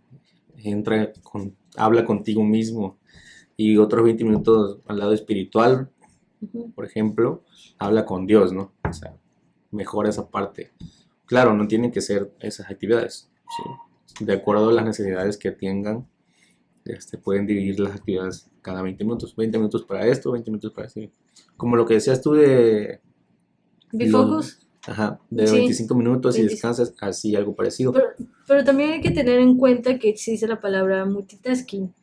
entra 0.58 1.10
con, 1.22 1.56
habla 1.76 2.04
contigo 2.04 2.44
mismo. 2.44 2.98
Y 3.56 3.78
otros 3.78 4.04
20 4.04 4.24
minutos 4.24 4.78
al 4.86 4.98
lado 4.98 5.14
espiritual, 5.14 5.88
por 6.74 6.84
ejemplo, 6.84 7.44
habla 7.78 8.04
con 8.04 8.26
Dios, 8.26 8.52
¿no? 8.52 8.72
O 8.86 8.92
sea, 8.92 9.16
mejora 9.70 10.10
esa 10.10 10.28
parte. 10.28 10.72
Claro, 11.30 11.54
no 11.54 11.66
tienen 11.66 11.90
que 11.90 12.02
ser 12.02 12.30
esas 12.40 12.68
actividades, 12.70 13.30
¿sí? 13.56 14.24
De 14.24 14.34
acuerdo 14.34 14.68
a 14.68 14.72
las 14.72 14.84
necesidades 14.84 15.38
que 15.38 15.50
tengan, 15.52 16.06
este, 16.84 17.16
pueden 17.16 17.46
dividir 17.46 17.80
las 17.80 17.94
actividades 17.94 18.50
cada 18.60 18.82
20 18.82 19.02
minutos. 19.04 19.34
20 19.36 19.56
minutos 19.56 19.84
para 19.84 20.06
esto, 20.06 20.32
20 20.32 20.50
minutos 20.50 20.72
para 20.74 20.88
esto. 20.88 21.00
Como 21.56 21.76
lo 21.76 21.86
que 21.86 21.94
decías 21.94 22.20
tú 22.20 22.32
de, 22.32 23.00
Bifocus. 23.92 24.58
ajá, 24.86 25.20
de 25.30 25.46
Sí, 25.46 25.54
25 25.56 25.94
minutos 25.94 26.36
y 26.36 26.40
25. 26.42 26.52
descansas, 26.68 26.94
así 27.00 27.34
algo 27.36 27.54
parecido. 27.54 27.92
Pero, 27.92 28.06
pero 28.46 28.64
también 28.64 28.90
hay 28.92 29.00
que 29.00 29.10
tener 29.10 29.38
en 29.40 29.56
cuenta 29.56 29.98
que 29.98 30.08
existe 30.10 30.46
la 30.46 30.60
palabra 30.60 31.04
multitasking. 31.06 31.94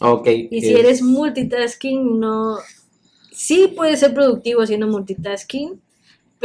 Ok. 0.00 0.26
Y 0.50 0.60
si 0.60 0.72
es- 0.72 0.80
eres 0.80 1.02
multitasking, 1.02 2.18
no. 2.18 2.56
Sí 3.32 3.72
puedes 3.76 4.00
ser 4.00 4.14
productivo 4.14 4.62
haciendo 4.62 4.86
multitasking, 4.88 5.80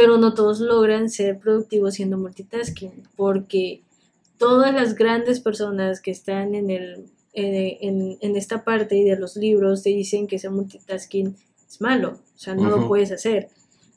pero 0.00 0.16
no 0.16 0.32
todos 0.32 0.60
logran 0.60 1.10
ser 1.10 1.38
productivos 1.38 1.96
siendo 1.96 2.16
multitasking, 2.16 3.06
porque 3.16 3.82
todas 4.38 4.72
las 4.72 4.94
grandes 4.94 5.40
personas 5.40 6.00
que 6.00 6.10
están 6.10 6.54
en, 6.54 6.70
el, 6.70 7.04
eh, 7.34 7.76
en, 7.82 8.16
en 8.22 8.34
esta 8.34 8.64
parte 8.64 8.96
y 8.96 9.04
de 9.04 9.18
los 9.18 9.36
libros 9.36 9.82
te 9.82 9.90
dicen 9.90 10.26
que 10.26 10.38
ser 10.38 10.52
multitasking 10.52 11.36
es 11.68 11.82
malo, 11.82 12.12
o 12.34 12.38
sea, 12.38 12.54
no 12.54 12.70
lo 12.70 12.88
puedes 12.88 13.12
hacer. 13.12 13.50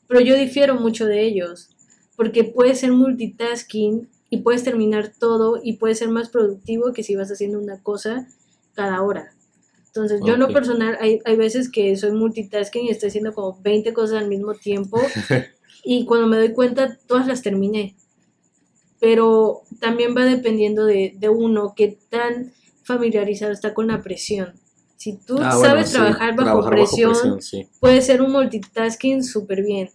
Pero 0.10 0.20
yo 0.20 0.36
difiero 0.36 0.76
mucho 0.76 1.06
de 1.06 1.24
ellos, 1.24 1.70
porque 2.18 2.44
puedes 2.44 2.82
ser 2.82 2.92
multitasking 2.92 4.10
y 4.30 4.38
puedes 4.42 4.66
terminar 4.66 5.13
todo 5.18 5.62
y 5.63 5.78
puedes 5.78 6.00
ser 6.00 6.10
más 6.10 6.28
productivo 6.28 6.92
que 6.92 7.04
si 7.04 7.16
vas 7.16 7.32
haciendo 7.32 7.60
una 7.60 7.82
cosa 7.82 8.28
cada 8.74 9.02
hora. 9.04 9.32
Entonces, 9.86 10.20
yo 10.26 10.34
en 10.34 10.42
lo 10.42 10.52
personal, 10.52 10.98
hay, 11.00 11.22
hay 11.24 11.38
veces 11.38 11.70
que 11.70 11.96
soy 11.96 12.12
multitasking 12.12 12.88
y 12.88 12.89
estoy 12.89 13.08
haciendo 13.08 13.34
como 13.34 13.58
20 13.62 13.94
cosas 13.94 14.22
al 14.22 14.28
mismo 14.28 14.54
tiempo 14.54 15.00
y 15.84 16.06
cuando 16.06 16.28
me 16.28 16.38
doy 16.38 16.54
cuenta, 16.54 16.98
todas 17.08 17.28
las 17.28 17.41
terminé. 17.41 17.96
Pero 19.00 19.62
también 19.80 20.15
va 20.15 20.24
dependiendo 20.26 20.86
de, 20.86 21.13
de 21.17 21.30
uno 21.30 21.74
que 21.76 21.98
tan 22.10 22.54
familiarizado 22.84 23.52
está 23.52 23.74
con 23.74 23.88
la 23.88 24.02
presión. 24.02 24.54
Si 24.98 25.17
tú 25.17 25.38
Ah, 25.41 25.56
bueno, 25.58 25.62
sabes 25.62 25.89
sí, 25.89 25.96
trabajar 25.96 26.36
bajo 26.36 26.43
trabajar 26.46 26.72
presión, 26.74 27.41
sí. 27.41 27.67
puede 27.82 28.02
ser 28.02 28.22
un 28.22 28.32
multitasking 28.32 29.24
súper 29.24 29.63
bien. 29.63 29.89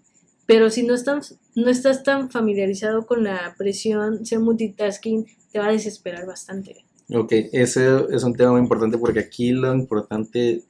Pero 0.44 0.70
si 0.70 0.82
no 0.82 0.94
estás, 0.94 1.38
no 1.54 1.70
estás 1.70 2.02
tan 2.02 2.30
familiarizado 2.30 3.06
con 3.06 3.24
la 3.24 3.54
presión, 3.56 4.26
ser 4.26 4.40
multitasking 4.40 5.26
te 5.52 5.58
va 5.58 5.68
a 5.68 5.72
desesperar 5.72 6.26
bastante. 6.26 6.84
Ok, 7.14 7.32
ese 7.52 8.04
es 8.10 8.22
un 8.22 8.34
tema 8.34 8.52
muy 8.52 8.60
importante 8.60 8.98
porque 8.98 9.20
aquí 9.20 9.52
lo 9.52 9.74
importante 9.74 10.62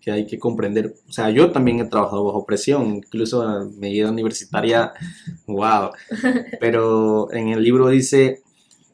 que 0.00 0.10
hay 0.10 0.26
que 0.26 0.38
comprender, 0.38 0.94
o 1.08 1.12
sea, 1.12 1.30
yo 1.30 1.50
también 1.52 1.80
he 1.80 1.84
trabajado 1.84 2.24
bajo 2.24 2.46
presión, 2.46 2.96
incluso 2.96 3.42
a 3.42 3.64
medida 3.64 4.10
universitaria, 4.10 4.92
wow, 5.46 5.90
pero 6.58 7.32
en 7.32 7.48
el 7.48 7.62
libro 7.62 7.88
dice 7.88 8.42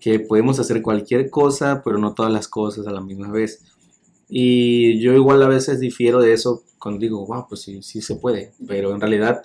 que 0.01 0.21
podemos 0.21 0.59
hacer 0.59 0.83
cualquier 0.83 1.31
cosa, 1.31 1.83
pero 1.85 1.99
no 1.99 2.15
todas 2.15 2.33
las 2.33 2.49
cosas 2.49 2.87
a 2.87 2.93
la 2.93 3.01
misma 3.01 3.31
vez. 3.31 3.63
Y 4.29 5.01
yo 5.01 5.15
igual 5.15 5.43
a 5.43 5.49
veces 5.49 5.81
difiero 5.81 6.21
de 6.21 6.33
eso 6.33 6.65
cuando 6.79 7.01
digo, 7.01 7.25
wow, 7.27 7.47
pues 7.49 7.63
sí, 7.63 7.83
sí 7.83 8.01
se 8.03 8.17
puede, 8.17 8.53
pero 8.67 8.93
en 8.93 9.01
realidad 9.01 9.43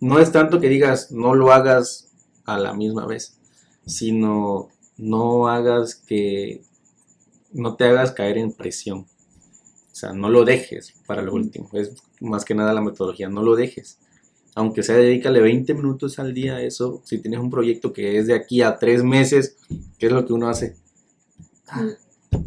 no 0.00 0.18
es 0.18 0.32
tanto 0.32 0.60
que 0.60 0.68
digas 0.68 1.12
no 1.12 1.34
lo 1.34 1.52
hagas 1.52 2.08
a 2.44 2.58
la 2.58 2.74
misma 2.74 3.06
vez, 3.06 3.38
sino 3.86 4.68
no 4.96 5.48
hagas 5.48 5.94
que, 5.94 6.62
no 7.52 7.76
te 7.76 7.84
hagas 7.84 8.12
caer 8.12 8.38
en 8.38 8.52
presión. 8.52 9.06
O 9.94 9.96
sea, 9.96 10.12
no 10.12 10.28
lo 10.28 10.44
dejes 10.44 10.92
para 11.06 11.22
lo 11.22 11.32
último. 11.32 11.70
Es 11.72 11.94
más 12.20 12.44
que 12.44 12.56
nada 12.56 12.72
la 12.72 12.80
metodología, 12.80 13.28
no 13.28 13.44
lo 13.44 13.54
dejes. 13.54 14.00
Aunque 14.56 14.82
sea, 14.82 14.96
dedícale 14.96 15.40
20 15.40 15.72
minutos 15.72 16.18
al 16.18 16.34
día 16.34 16.56
a 16.56 16.62
eso. 16.62 17.00
Si 17.04 17.18
tienes 17.18 17.38
un 17.38 17.48
proyecto 17.48 17.92
que 17.92 18.18
es 18.18 18.26
de 18.26 18.34
aquí 18.34 18.60
a 18.60 18.76
tres 18.76 19.04
meses, 19.04 19.56
¿qué 19.96 20.06
es 20.06 20.12
lo 20.12 20.26
que 20.26 20.32
uno 20.32 20.48
hace? 20.48 20.74
Ah, 21.68 21.86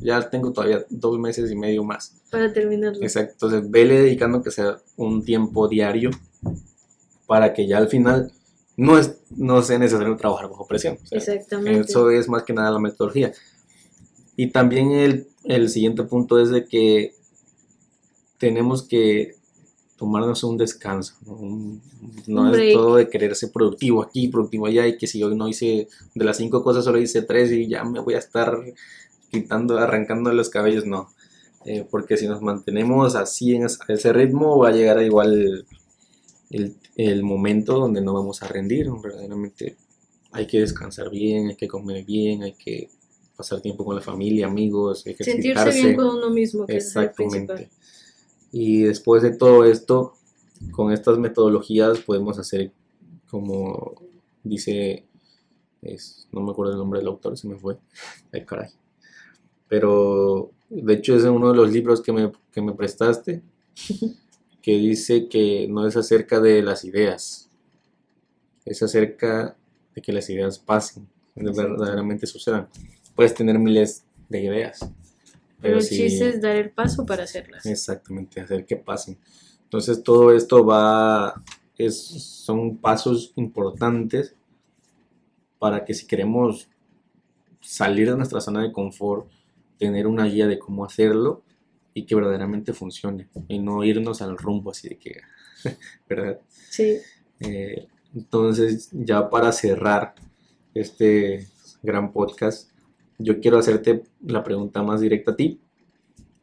ya 0.01 0.29
tengo 0.29 0.51
todavía 0.51 0.85
dos 0.89 1.17
meses 1.19 1.49
y 1.49 1.55
medio 1.55 1.85
más. 1.85 2.17
Para 2.29 2.51
terminarlo. 2.51 3.01
Exacto. 3.01 3.31
Entonces, 3.47 3.71
vele 3.71 4.01
dedicando 4.01 4.43
que 4.43 4.51
sea 4.51 4.79
un 4.97 5.23
tiempo 5.23 5.69
diario 5.69 6.11
para 7.27 7.53
que 7.53 7.65
ya 7.65 7.77
al 7.77 7.87
final 7.87 8.29
no, 8.75 8.97
es, 8.97 9.19
no 9.37 9.61
sea 9.61 9.79
necesario 9.79 10.17
trabajar 10.17 10.49
bajo 10.49 10.67
presión. 10.67 10.97
Exactamente. 11.11 11.79
Eso 11.79 12.11
es 12.11 12.27
más 12.27 12.43
que 12.43 12.51
nada 12.51 12.71
la 12.71 12.79
metodología. 12.79 13.31
Y 14.35 14.51
también 14.51 14.91
el, 14.91 15.27
el 15.45 15.69
siguiente 15.69 16.03
punto 16.03 16.41
es 16.41 16.49
de 16.49 16.65
que 16.65 17.15
tenemos 18.37 18.83
que 18.83 19.35
tomarnos 19.97 20.43
un 20.43 20.57
descanso. 20.57 21.15
No, 22.27 22.53
es 22.55 22.73
todo 22.73 22.97
de 22.97 23.09
querer 23.09 23.35
ser 23.35 23.51
productivo 23.51 24.03
aquí, 24.03 24.27
productivo 24.27 24.67
allá, 24.67 24.87
y 24.87 24.97
que 24.97 25.07
si 25.07 25.23
hoy 25.23 25.35
no 25.35 25.47
hice 25.47 25.87
de 26.13 26.25
las 26.25 26.37
cinco 26.37 26.63
cosas, 26.63 26.85
solo 26.85 26.99
hice 26.99 27.23
tres 27.23 27.51
y 27.51 27.67
ya 27.67 27.83
me 27.83 27.99
voy 27.99 28.13
a 28.13 28.19
estar 28.19 28.57
quitando, 29.31 29.77
arrancando 29.77 30.31
los 30.31 30.49
cabellos, 30.49 30.85
no. 30.85 31.09
Eh, 31.65 31.85
porque 31.89 32.15
si 32.15 32.27
nos 32.27 32.41
mantenemos 32.41 33.15
así 33.15 33.55
en 33.55 33.65
ese 33.65 34.13
ritmo, 34.13 34.57
va 34.57 34.69
a 34.69 34.71
llegar 34.71 34.99
a 34.99 35.03
igual 35.03 35.65
el, 36.49 36.75
el, 36.95 37.23
momento 37.23 37.77
donde 37.77 38.01
no 38.01 38.13
vamos 38.13 38.41
a 38.41 38.47
rendir. 38.47 38.87
Verdaderamente 39.03 39.75
hay 40.31 40.47
que 40.47 40.59
descansar 40.59 41.09
bien, 41.09 41.49
hay 41.49 41.55
que 41.55 41.67
comer 41.67 42.05
bien, 42.05 42.43
hay 42.43 42.53
que 42.53 42.89
pasar 43.35 43.61
tiempo 43.61 43.83
con 43.83 43.95
la 43.95 44.01
familia, 44.01 44.47
amigos, 44.47 45.03
Sentirse 45.19 45.71
bien 45.71 45.95
con 45.95 46.07
uno 46.07 46.29
mismo, 46.29 46.65
que 46.65 46.77
Exactamente. 46.77 47.69
Y 48.59 48.81
después 48.81 49.21
de 49.21 49.37
todo 49.37 49.65
esto, 49.65 50.13
con 50.71 50.91
estas 50.91 51.19
metodologías 51.19 51.99
podemos 51.99 52.39
hacer 52.39 52.71
como 53.29 54.01
dice, 54.43 55.05
es, 55.83 56.27
no 56.31 56.41
me 56.41 56.51
acuerdo 56.51 56.71
el 56.71 56.79
nombre 56.79 56.99
del 56.99 57.09
autor, 57.09 57.37
se 57.37 57.47
me 57.47 57.55
fue, 57.55 57.77
ay 58.33 58.45
caray. 58.45 58.71
Pero 59.67 60.49
de 60.69 60.93
hecho 60.93 61.15
es 61.15 61.23
uno 61.25 61.51
de 61.51 61.55
los 61.55 61.71
libros 61.71 62.01
que 62.01 62.11
me, 62.11 62.31
que 62.51 62.63
me 62.63 62.73
prestaste, 62.73 63.43
que 64.63 64.71
dice 64.71 65.29
que 65.29 65.67
no 65.69 65.85
es 65.85 65.95
acerca 65.95 66.39
de 66.39 66.63
las 66.63 66.83
ideas, 66.83 67.51
es 68.65 68.81
acerca 68.81 69.55
de 69.93 70.01
que 70.01 70.13
las 70.13 70.31
ideas 70.31 70.57
pasen, 70.57 71.07
verdaderamente 71.35 72.25
sucedan. 72.25 72.69
Puedes 73.13 73.35
tener 73.35 73.59
miles 73.59 74.03
de 74.29 74.41
ideas, 74.41 74.79
pero, 75.61 75.77
el 75.77 75.87
chiste 75.87 76.29
es 76.29 76.41
dar 76.41 76.55
el 76.55 76.71
paso 76.71 77.05
para 77.05 77.23
hacerlas. 77.23 77.65
Exactamente, 77.65 78.41
hacer 78.41 78.65
que 78.65 78.75
pasen. 78.77 79.17
Entonces 79.63 80.01
todo 80.03 80.33
esto 80.33 80.65
va, 80.65 81.43
es, 81.77 81.97
son 81.97 82.77
pasos 82.77 83.33
importantes 83.35 84.35
para 85.59 85.83
que 85.83 85.93
si 85.93 86.05
queremos 86.07 86.69
salir 87.61 88.09
de 88.09 88.15
nuestra 88.15 88.39
zona 88.39 88.61
de 88.61 88.71
confort, 88.71 89.29
tener 89.77 90.07
una 90.07 90.25
guía 90.25 90.47
de 90.47 90.59
cómo 90.59 90.85
hacerlo 90.85 91.43
y 91.93 92.05
que 92.05 92.15
verdaderamente 92.15 92.73
funcione 92.73 93.27
y 93.47 93.59
no 93.59 93.83
irnos 93.83 94.21
al 94.21 94.37
rumbo 94.37 94.71
así 94.71 94.89
de 94.89 94.97
que, 94.97 95.21
¿verdad? 96.09 96.39
Sí. 96.69 96.97
Eh, 97.39 97.87
entonces 98.15 98.89
ya 98.91 99.29
para 99.29 99.51
cerrar 99.51 100.15
este 100.73 101.47
gran 101.83 102.11
podcast, 102.11 102.71
yo 103.17 103.39
quiero 103.39 103.57
hacerte 103.57 104.03
la 104.21 104.43
pregunta 104.43 104.83
más 104.83 105.01
directa 105.01 105.31
a 105.31 105.35
ti. 105.35 105.59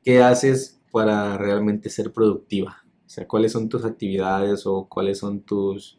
¿Qué 0.03 0.23
haces 0.23 0.81
para 0.91 1.39
realmente 1.39 1.89
ser 1.89 2.13
productiva? 2.13 2.85
O 3.07 3.09
sea, 3.09 3.27
¿cuáles 3.27 3.53
son 3.53 3.69
tus 3.69 3.85
actividades 3.85 4.67
o 4.67 4.87
cuáles 4.89 5.19
son 5.19 5.41
tus, 5.41 5.99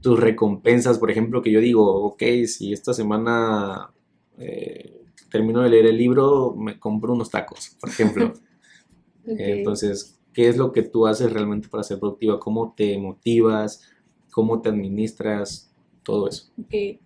tus 0.00 0.20
recompensas? 0.20 0.98
Por 0.98 1.10
ejemplo, 1.10 1.42
que 1.42 1.50
yo 1.50 1.60
digo, 1.60 2.04
ok, 2.04 2.22
si 2.46 2.72
esta 2.72 2.92
semana 2.92 3.90
eh, 4.38 5.02
termino 5.30 5.62
de 5.62 5.70
leer 5.70 5.86
el 5.86 5.96
libro, 5.96 6.54
me 6.54 6.78
compro 6.78 7.14
unos 7.14 7.30
tacos, 7.30 7.76
por 7.80 7.90
ejemplo. 7.90 8.32
Entonces, 9.26 10.18
¿qué 10.32 10.48
es 10.48 10.56
lo 10.56 10.72
que 10.72 10.82
tú 10.82 11.06
haces 11.06 11.32
realmente 11.32 11.68
para 11.68 11.82
ser 11.82 11.98
productiva? 11.98 12.38
¿Cómo 12.38 12.74
te 12.76 12.96
motivas? 12.98 13.82
¿Cómo 14.30 14.60
te 14.60 14.68
administras? 14.68 15.72
Todo 16.02 16.28
eso. 16.28 16.50
Ok. 16.58 17.00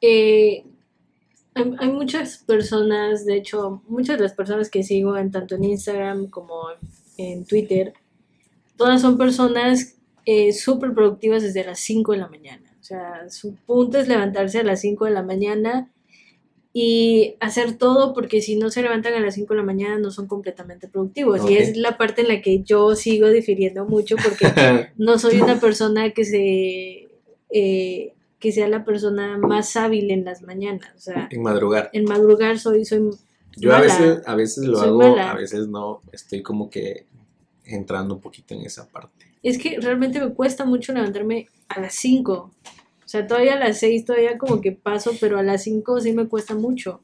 Eh, 0.00 0.64
hay, 1.54 1.88
muchas 1.88 2.38
personas, 2.38 3.24
de 3.24 3.36
hecho, 3.36 3.82
muchas 3.86 4.16
de 4.16 4.22
las 4.24 4.32
personas 4.32 4.70
que 4.70 4.82
sigo 4.82 5.16
en 5.16 5.30
tanto 5.30 5.54
en 5.54 5.64
Instagram 5.64 6.28
como 6.28 6.64
en 7.16 7.44
Twitter, 7.44 7.94
todas 8.76 9.00
son 9.00 9.16
personas 9.16 9.96
eh, 10.26 10.52
súper 10.52 10.94
productivas 10.94 11.42
desde 11.42 11.64
las 11.64 11.78
5 11.80 12.12
de 12.12 12.18
la 12.18 12.28
mañana. 12.28 12.76
O 12.80 12.84
sea, 12.84 13.30
su 13.30 13.54
punto 13.54 13.98
es 13.98 14.08
levantarse 14.08 14.58
a 14.58 14.64
las 14.64 14.80
5 14.80 15.04
de 15.04 15.10
la 15.12 15.22
mañana 15.22 15.90
y 16.76 17.36
hacer 17.38 17.78
todo 17.78 18.12
porque 18.14 18.40
si 18.42 18.56
no 18.56 18.68
se 18.68 18.82
levantan 18.82 19.14
a 19.14 19.20
las 19.20 19.34
5 19.36 19.54
de 19.54 19.58
la 19.58 19.64
mañana 19.64 19.98
no 19.98 20.10
son 20.10 20.26
completamente 20.26 20.88
productivos. 20.88 21.48
Y 21.48 21.56
es 21.56 21.76
la 21.76 21.96
parte 21.96 22.22
en 22.22 22.28
la 22.28 22.42
que 22.42 22.62
yo 22.62 22.96
sigo 22.96 23.30
difiriendo 23.30 23.84
mucho 23.84 24.16
porque 24.16 24.46
no 24.96 25.18
soy 25.18 25.40
una 25.40 25.60
persona 25.60 26.10
que 26.10 26.24
se... 26.24 27.08
Eh, 27.50 28.12
que 28.38 28.52
sea 28.52 28.68
la 28.68 28.84
persona 28.84 29.38
más 29.38 29.76
hábil 29.76 30.10
en 30.10 30.24
las 30.24 30.42
mañanas. 30.42 30.90
O 30.96 31.00
sea, 31.00 31.28
en 31.30 31.42
madrugar. 31.42 31.90
En 31.92 32.04
madrugar 32.04 32.58
soy, 32.58 32.84
soy 32.84 33.10
Yo 33.56 33.74
a 33.74 33.80
veces, 33.80 34.20
a 34.26 34.34
veces 34.34 34.66
lo 34.66 34.80
hago, 34.80 35.02
a 35.02 35.34
veces 35.34 35.68
no, 35.68 36.02
estoy 36.12 36.42
como 36.42 36.68
que 36.68 37.06
entrando 37.64 38.14
un 38.14 38.20
poquito 38.20 38.54
en 38.54 38.62
esa 38.62 38.88
parte. 38.90 39.26
Es 39.42 39.58
que 39.58 39.78
realmente 39.80 40.20
me 40.20 40.32
cuesta 40.34 40.64
mucho 40.64 40.92
levantarme 40.92 41.48
a 41.68 41.80
las 41.80 41.94
5. 41.94 42.32
O 42.32 43.08
sea, 43.08 43.26
todavía 43.26 43.54
a 43.54 43.58
las 43.58 43.78
6 43.78 44.04
todavía 44.04 44.38
como 44.38 44.60
que 44.60 44.72
paso, 44.72 45.12
pero 45.20 45.38
a 45.38 45.42
las 45.42 45.62
5 45.62 46.00
sí 46.00 46.12
me 46.12 46.26
cuesta 46.28 46.54
mucho. 46.54 47.00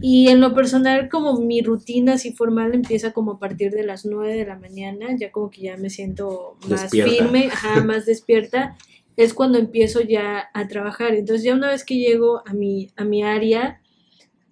Y 0.00 0.28
en 0.28 0.40
lo 0.40 0.54
personal, 0.54 1.08
como 1.08 1.38
mi 1.40 1.62
rutina 1.62 2.14
así 2.14 2.32
formal 2.32 2.74
empieza 2.74 3.12
como 3.12 3.32
a 3.32 3.38
partir 3.38 3.70
de 3.72 3.84
las 3.84 4.04
9 4.04 4.34
de 4.34 4.44
la 4.44 4.58
mañana, 4.58 5.16
ya 5.16 5.30
como 5.30 5.50
que 5.50 5.62
ya 5.62 5.76
me 5.76 5.88
siento 5.88 6.56
más 6.68 6.90
firme, 6.90 7.46
ajá, 7.46 7.82
más 7.84 8.04
despierta 8.06 8.76
es 9.16 9.34
cuando 9.34 9.58
empiezo 9.58 10.00
ya 10.00 10.50
a 10.52 10.68
trabajar. 10.68 11.14
Entonces 11.14 11.44
ya 11.44 11.54
una 11.54 11.70
vez 11.70 11.84
que 11.84 11.96
llego 11.96 12.42
a 12.46 12.52
mi, 12.52 12.90
a 12.96 13.04
mi 13.04 13.22
área, 13.22 13.80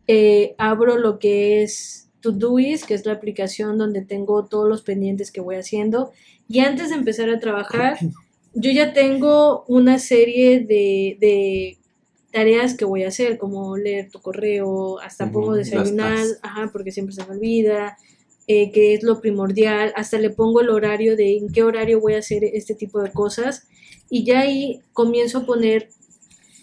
eh, 0.06 0.54
abro 0.58 0.98
lo 0.98 1.18
que 1.18 1.62
es 1.62 2.10
Todoist, 2.20 2.84
que 2.84 2.94
es 2.94 3.04
la 3.06 3.12
aplicación 3.12 3.78
donde 3.78 4.02
tengo 4.02 4.46
todos 4.46 4.68
los 4.68 4.82
pendientes 4.82 5.30
que 5.30 5.40
voy 5.40 5.56
haciendo. 5.56 6.12
Y 6.48 6.60
antes 6.60 6.90
de 6.90 6.96
empezar 6.96 7.28
a 7.30 7.40
trabajar, 7.40 7.98
yo 8.54 8.70
ya 8.70 8.92
tengo 8.92 9.64
una 9.66 9.98
serie 9.98 10.60
de, 10.60 11.78
tareas 12.30 12.74
que 12.76 12.84
voy 12.84 13.04
a 13.04 13.08
hacer, 13.08 13.36
como 13.36 13.76
leer 13.76 14.10
tu 14.10 14.20
correo, 14.20 14.98
hasta 15.00 15.30
pongo 15.30 15.54
desayunar, 15.54 16.24
ajá, 16.42 16.70
porque 16.72 16.90
siempre 16.90 17.14
se 17.14 17.24
me 17.26 17.34
olvida, 17.34 17.98
eh, 18.52 18.70
que 18.70 18.94
es 18.94 19.02
lo 19.02 19.20
primordial, 19.20 19.92
hasta 19.96 20.18
le 20.18 20.30
pongo 20.30 20.60
el 20.60 20.68
horario 20.68 21.16
de 21.16 21.38
en 21.38 21.48
qué 21.48 21.62
horario 21.62 22.00
voy 22.00 22.14
a 22.14 22.18
hacer 22.18 22.44
este 22.44 22.74
tipo 22.74 23.00
de 23.00 23.10
cosas 23.10 23.66
y 24.10 24.24
ya 24.24 24.40
ahí 24.40 24.80
comienzo 24.92 25.38
a 25.38 25.46
poner, 25.46 25.88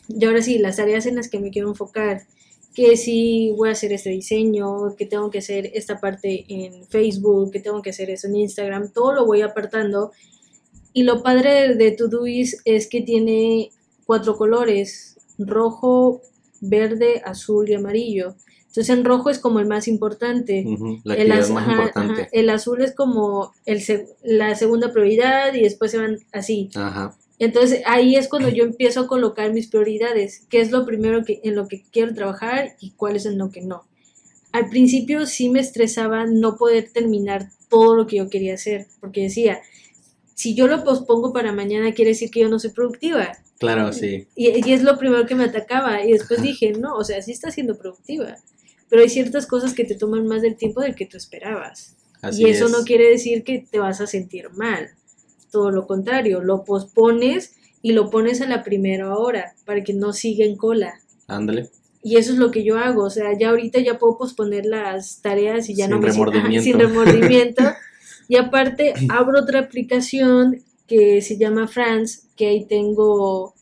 y 0.07 0.23
ahora 0.25 0.41
sí, 0.41 0.59
las 0.59 0.77
áreas 0.77 1.07
en 1.07 1.15
las 1.15 1.29
que 1.29 1.39
me 1.39 1.49
quiero 1.49 1.69
enfocar, 1.69 2.27
que 2.75 2.95
si 2.95 3.51
voy 3.57 3.69
a 3.69 3.71
hacer 3.71 3.91
este 3.91 4.11
diseño, 4.11 4.95
que 4.95 5.05
tengo 5.07 5.31
que 5.31 5.39
hacer 5.39 5.71
esta 5.73 5.99
parte 5.99 6.45
en 6.47 6.85
Facebook, 6.85 7.51
que 7.51 7.59
tengo 7.59 7.81
que 7.81 7.89
hacer 7.89 8.09
eso 8.09 8.27
en 8.27 8.35
Instagram, 8.35 8.91
todo 8.93 9.13
lo 9.13 9.25
voy 9.25 9.41
apartando. 9.41 10.11
Y 10.93 11.03
lo 11.03 11.23
padre 11.23 11.75
de 11.75 11.91
Todoist 11.91 12.61
es 12.65 12.87
que 12.87 13.01
tiene 13.01 13.71
cuatro 14.05 14.37
colores, 14.37 15.17
rojo, 15.39 16.21
verde, 16.61 17.21
azul 17.25 17.69
y 17.69 17.73
amarillo. 17.73 18.35
Entonces 18.69 18.89
en 18.89 19.03
rojo 19.03 19.29
es 19.29 19.39
como 19.39 19.59
el 19.59 19.67
más 19.67 19.87
importante. 19.87 20.59
el, 20.59 20.67
importante. 20.67 22.29
el 22.31 22.49
azul 22.49 22.81
es 22.81 22.93
como 22.93 23.51
el, 23.65 23.83
la 24.23 24.55
segunda 24.55 24.91
prioridad 24.91 25.53
y 25.53 25.61
después 25.61 25.91
se 25.91 25.97
van 25.97 26.19
así. 26.31 26.69
Ajá. 26.75 27.17
Entonces 27.39 27.81
ahí 27.85 28.15
es 28.15 28.27
cuando 28.27 28.49
yo 28.49 28.65
empiezo 28.65 29.01
a 29.01 29.07
colocar 29.07 29.51
mis 29.53 29.67
prioridades, 29.67 30.45
qué 30.49 30.59
es 30.59 30.71
lo 30.71 30.85
primero 30.85 31.23
que, 31.23 31.39
en 31.43 31.55
lo 31.55 31.67
que 31.67 31.83
quiero 31.91 32.13
trabajar 32.13 32.75
y 32.79 32.91
cuál 32.91 33.15
es 33.15 33.25
en 33.25 33.37
lo 33.37 33.49
que 33.49 33.61
no. 33.61 33.85
Al 34.51 34.69
principio 34.69 35.25
sí 35.25 35.49
me 35.49 35.61
estresaba 35.61 36.25
no 36.25 36.57
poder 36.57 36.91
terminar 36.91 37.49
todo 37.69 37.95
lo 37.95 38.07
que 38.07 38.17
yo 38.17 38.29
quería 38.29 38.55
hacer, 38.55 38.87
porque 38.99 39.23
decía, 39.23 39.61
si 40.35 40.53
yo 40.53 40.67
lo 40.67 40.83
pospongo 40.83 41.31
para 41.31 41.53
mañana 41.53 41.93
quiere 41.93 42.11
decir 42.11 42.29
que 42.29 42.41
yo 42.41 42.49
no 42.49 42.59
soy 42.59 42.71
productiva. 42.71 43.31
Claro, 43.59 43.93
sí. 43.93 44.27
Y, 44.35 44.71
es 44.71 44.83
lo 44.83 44.97
primero 44.97 45.25
que 45.25 45.35
me 45.35 45.43
atacaba. 45.43 46.03
Y 46.03 46.13
después 46.13 46.41
dije, 46.41 46.71
no, 46.71 46.95
o 46.95 47.03
sea, 47.03 47.21
sí 47.21 47.31
está 47.31 47.51
siendo 47.51 47.77
productiva, 47.77 48.37
pero 48.89 49.01
hay 49.01 49.09
ciertas 49.09 49.45
cosas 49.45 49.73
que 49.73 49.85
te 49.85 49.95
toman 49.95 50.27
más 50.27 50.41
del 50.41 50.55
tiempo 50.55 50.81
del 50.81 50.95
que 50.95 51.05
tú 51.05 51.17
esperabas. 51.17 51.95
y 52.33 52.49
eso 52.49 52.67
no 52.69 52.83
quiere 52.83 53.09
decir 53.09 53.43
que 53.43 53.65
te 53.69 53.79
vas 53.79 54.01
a 54.01 54.07
sentir 54.07 54.49
mal 54.51 54.89
todo 55.49 55.71
lo 55.71 55.87
contrario, 55.87 56.41
lo 56.41 56.63
pospones 56.63 57.55
y 57.81 57.93
lo 57.93 58.09
pones 58.09 58.41
a 58.41 58.47
la 58.47 58.63
primera 58.63 59.15
hora 59.15 59.53
para 59.65 59.83
que 59.83 59.93
no 59.93 60.13
siga 60.13 60.45
en 60.45 60.55
cola. 60.55 60.99
Ándale. 61.27 61.69
Y 62.01 62.17
eso 62.17 62.31
es 62.31 62.37
lo 62.37 62.49
que 62.51 62.63
yo 62.63 62.77
hago, 62.77 63.03
o 63.03 63.09
sea, 63.09 63.37
ya 63.37 63.49
ahorita 63.49 63.79
ya 63.79 63.99
puedo 63.99 64.17
posponer 64.17 64.65
las 64.65 65.21
tareas 65.21 65.69
y 65.69 65.75
ya 65.75 65.87
no 65.87 65.99
me 65.99 66.07
remordimiento. 66.07 66.63
sin 66.63 66.79
remordimiento. 66.79 67.63
y 68.27 68.37
aparte 68.37 68.93
abro 69.09 69.41
otra 69.41 69.59
aplicación 69.59 70.63
que 70.87 71.21
se 71.21 71.37
llama 71.37 71.67
France, 71.67 72.21
que 72.35 72.47
ahí 72.47 72.65
tengo 72.65 73.53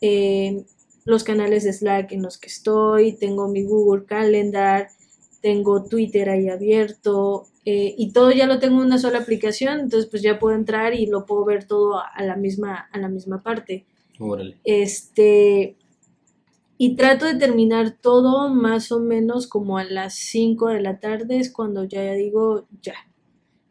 eh, 0.00 0.64
los 1.04 1.24
canales 1.24 1.64
de 1.64 1.72
Slack 1.72 2.12
en 2.12 2.22
los 2.22 2.38
que 2.38 2.48
estoy, 2.48 3.12
tengo 3.12 3.48
mi 3.48 3.64
Google 3.64 4.04
Calendar, 4.04 4.88
tengo 5.40 5.84
Twitter 5.84 6.28
ahí 6.28 6.48
abierto, 6.48 7.46
eh, 7.64 7.94
y 7.96 8.12
todo 8.12 8.30
ya 8.32 8.46
lo 8.46 8.58
tengo 8.58 8.80
en 8.80 8.86
una 8.86 8.98
sola 8.98 9.18
aplicación, 9.18 9.80
entonces 9.80 10.08
pues 10.10 10.22
ya 10.22 10.38
puedo 10.38 10.54
entrar 10.54 10.94
y 10.94 11.06
lo 11.06 11.26
puedo 11.26 11.44
ver 11.44 11.64
todo 11.64 12.00
a 12.00 12.22
la 12.22 12.36
misma, 12.36 12.88
a 12.92 12.98
la 12.98 13.08
misma 13.08 13.42
parte. 13.42 13.86
Órale. 14.18 14.58
Este, 14.64 15.76
y 16.82 16.96
trato 16.96 17.26
de 17.26 17.34
terminar 17.34 17.90
todo 17.90 18.48
más 18.48 18.90
o 18.90 19.00
menos 19.00 19.46
como 19.46 19.76
a 19.76 19.84
las 19.84 20.14
5 20.14 20.68
de 20.68 20.80
la 20.80 20.98
tarde, 20.98 21.38
es 21.38 21.52
cuando 21.52 21.84
ya 21.84 22.10
digo 22.12 22.66
ya. 22.80 22.94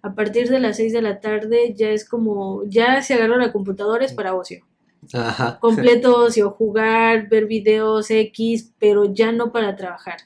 A 0.03 0.13
partir 0.13 0.47
de 0.47 0.59
las 0.59 0.77
6 0.77 0.93
de 0.93 1.01
la 1.01 1.19
tarde 1.19 1.73
ya 1.75 1.89
es 1.89 2.07
como, 2.07 2.63
ya 2.65 3.01
se 3.01 3.15
agarra 3.15 3.37
la 3.37 3.51
computadora, 3.51 4.05
es 4.05 4.13
para 4.13 4.35
ocio. 4.35 4.63
Ajá. 5.13 5.59
Completo 5.59 6.15
ocio, 6.15 6.51
jugar, 6.51 7.29
ver 7.29 7.45
videos 7.45 8.11
X, 8.11 8.73
pero 8.79 9.13
ya 9.13 9.31
no 9.31 9.51
para 9.51 9.75
trabajar. 9.75 10.17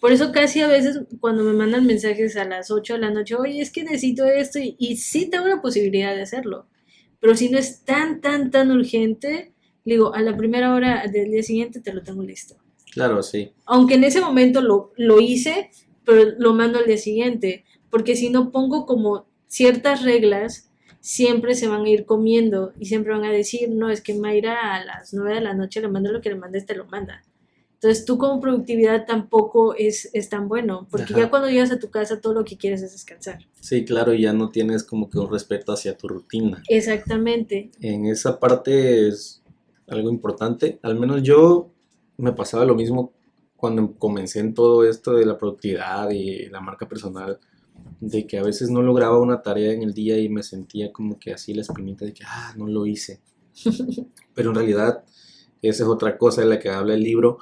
Por 0.00 0.12
eso 0.12 0.32
casi 0.32 0.60
a 0.62 0.66
veces 0.66 1.00
cuando 1.20 1.44
me 1.44 1.52
mandan 1.52 1.86
mensajes 1.86 2.36
a 2.36 2.44
las 2.44 2.70
8 2.70 2.94
de 2.94 3.00
la 3.00 3.10
noche, 3.10 3.34
oye, 3.34 3.60
es 3.60 3.70
que 3.70 3.84
necesito 3.84 4.24
esto 4.24 4.58
y, 4.58 4.74
y 4.78 4.96
sí 4.96 5.28
tengo 5.28 5.46
la 5.46 5.60
posibilidad 5.60 6.14
de 6.14 6.22
hacerlo. 6.22 6.66
Pero 7.20 7.36
si 7.36 7.50
no 7.50 7.58
es 7.58 7.84
tan, 7.84 8.22
tan, 8.22 8.50
tan 8.50 8.70
urgente, 8.70 9.52
digo, 9.84 10.14
a 10.14 10.22
la 10.22 10.36
primera 10.36 10.74
hora 10.74 11.04
del 11.06 11.30
día 11.30 11.42
siguiente 11.42 11.80
te 11.80 11.92
lo 11.92 12.02
tengo 12.02 12.22
listo. 12.22 12.56
Claro, 12.92 13.22
sí. 13.22 13.52
Aunque 13.66 13.94
en 13.94 14.04
ese 14.04 14.20
momento 14.20 14.62
lo, 14.62 14.92
lo 14.96 15.20
hice, 15.20 15.70
pero 16.04 16.32
lo 16.38 16.54
mando 16.54 16.78
al 16.78 16.86
día 16.86 16.96
siguiente. 16.96 17.64
Porque 17.90 18.16
si 18.16 18.30
no 18.30 18.50
pongo 18.50 18.86
como 18.86 19.26
ciertas 19.48 20.02
reglas, 20.02 20.69
siempre 21.00 21.54
se 21.54 21.66
van 21.66 21.84
a 21.84 21.88
ir 21.88 22.04
comiendo 22.04 22.72
y 22.78 22.86
siempre 22.86 23.12
van 23.12 23.24
a 23.24 23.32
decir, 23.32 23.70
no, 23.70 23.90
es 23.90 24.00
que 24.00 24.14
Mayra 24.14 24.74
a 24.74 24.84
las 24.84 25.12
9 25.14 25.34
de 25.34 25.40
la 25.40 25.54
noche 25.54 25.80
le 25.80 25.88
manda 25.88 26.12
lo 26.12 26.20
que 26.20 26.30
le 26.30 26.36
mandes, 26.36 26.66
te 26.66 26.74
lo 26.74 26.86
manda. 26.86 27.22
Entonces 27.74 28.04
tú 28.04 28.18
como 28.18 28.40
productividad 28.42 29.06
tampoco 29.06 29.74
es, 29.74 30.10
es 30.12 30.28
tan 30.28 30.48
bueno, 30.48 30.86
porque 30.90 31.14
Ajá. 31.14 31.22
ya 31.22 31.30
cuando 31.30 31.48
llegas 31.48 31.70
a 31.70 31.78
tu 31.78 31.88
casa 31.88 32.20
todo 32.20 32.34
lo 32.34 32.44
que 32.44 32.58
quieres 32.58 32.82
es 32.82 32.92
descansar. 32.92 33.38
Sí, 33.58 33.86
claro, 33.86 34.12
ya 34.12 34.34
no 34.34 34.50
tienes 34.50 34.84
como 34.84 35.08
que 35.08 35.18
un 35.18 35.30
respeto 35.30 35.72
hacia 35.72 35.96
tu 35.96 36.06
rutina. 36.06 36.62
Exactamente. 36.68 37.70
En 37.80 38.04
esa 38.04 38.38
parte 38.38 39.08
es 39.08 39.42
algo 39.86 40.10
importante. 40.10 40.78
Al 40.82 40.98
menos 41.00 41.22
yo 41.22 41.70
me 42.18 42.32
pasaba 42.32 42.66
lo 42.66 42.74
mismo 42.74 43.14
cuando 43.56 43.94
comencé 43.94 44.40
en 44.40 44.52
todo 44.52 44.86
esto 44.86 45.14
de 45.14 45.24
la 45.24 45.38
productividad 45.38 46.10
y 46.10 46.50
la 46.50 46.60
marca 46.60 46.86
personal, 46.86 47.38
de 48.00 48.26
que 48.26 48.38
a 48.38 48.42
veces 48.42 48.70
no 48.70 48.82
lograba 48.82 49.20
una 49.20 49.42
tarea 49.42 49.72
en 49.72 49.82
el 49.82 49.92
día 49.92 50.18
y 50.18 50.28
me 50.28 50.42
sentía 50.42 50.92
como 50.92 51.18
que 51.18 51.32
así 51.32 51.52
la 51.52 51.62
espinita 51.62 52.04
de 52.04 52.14
que, 52.14 52.24
ah, 52.26 52.54
no 52.56 52.66
lo 52.66 52.86
hice. 52.86 53.20
Pero 54.34 54.50
en 54.50 54.56
realidad, 54.56 55.04
esa 55.62 55.82
es 55.84 55.88
otra 55.88 56.16
cosa 56.16 56.40
de 56.40 56.48
la 56.48 56.58
que 56.58 56.70
habla 56.70 56.94
el 56.94 57.02
libro, 57.02 57.38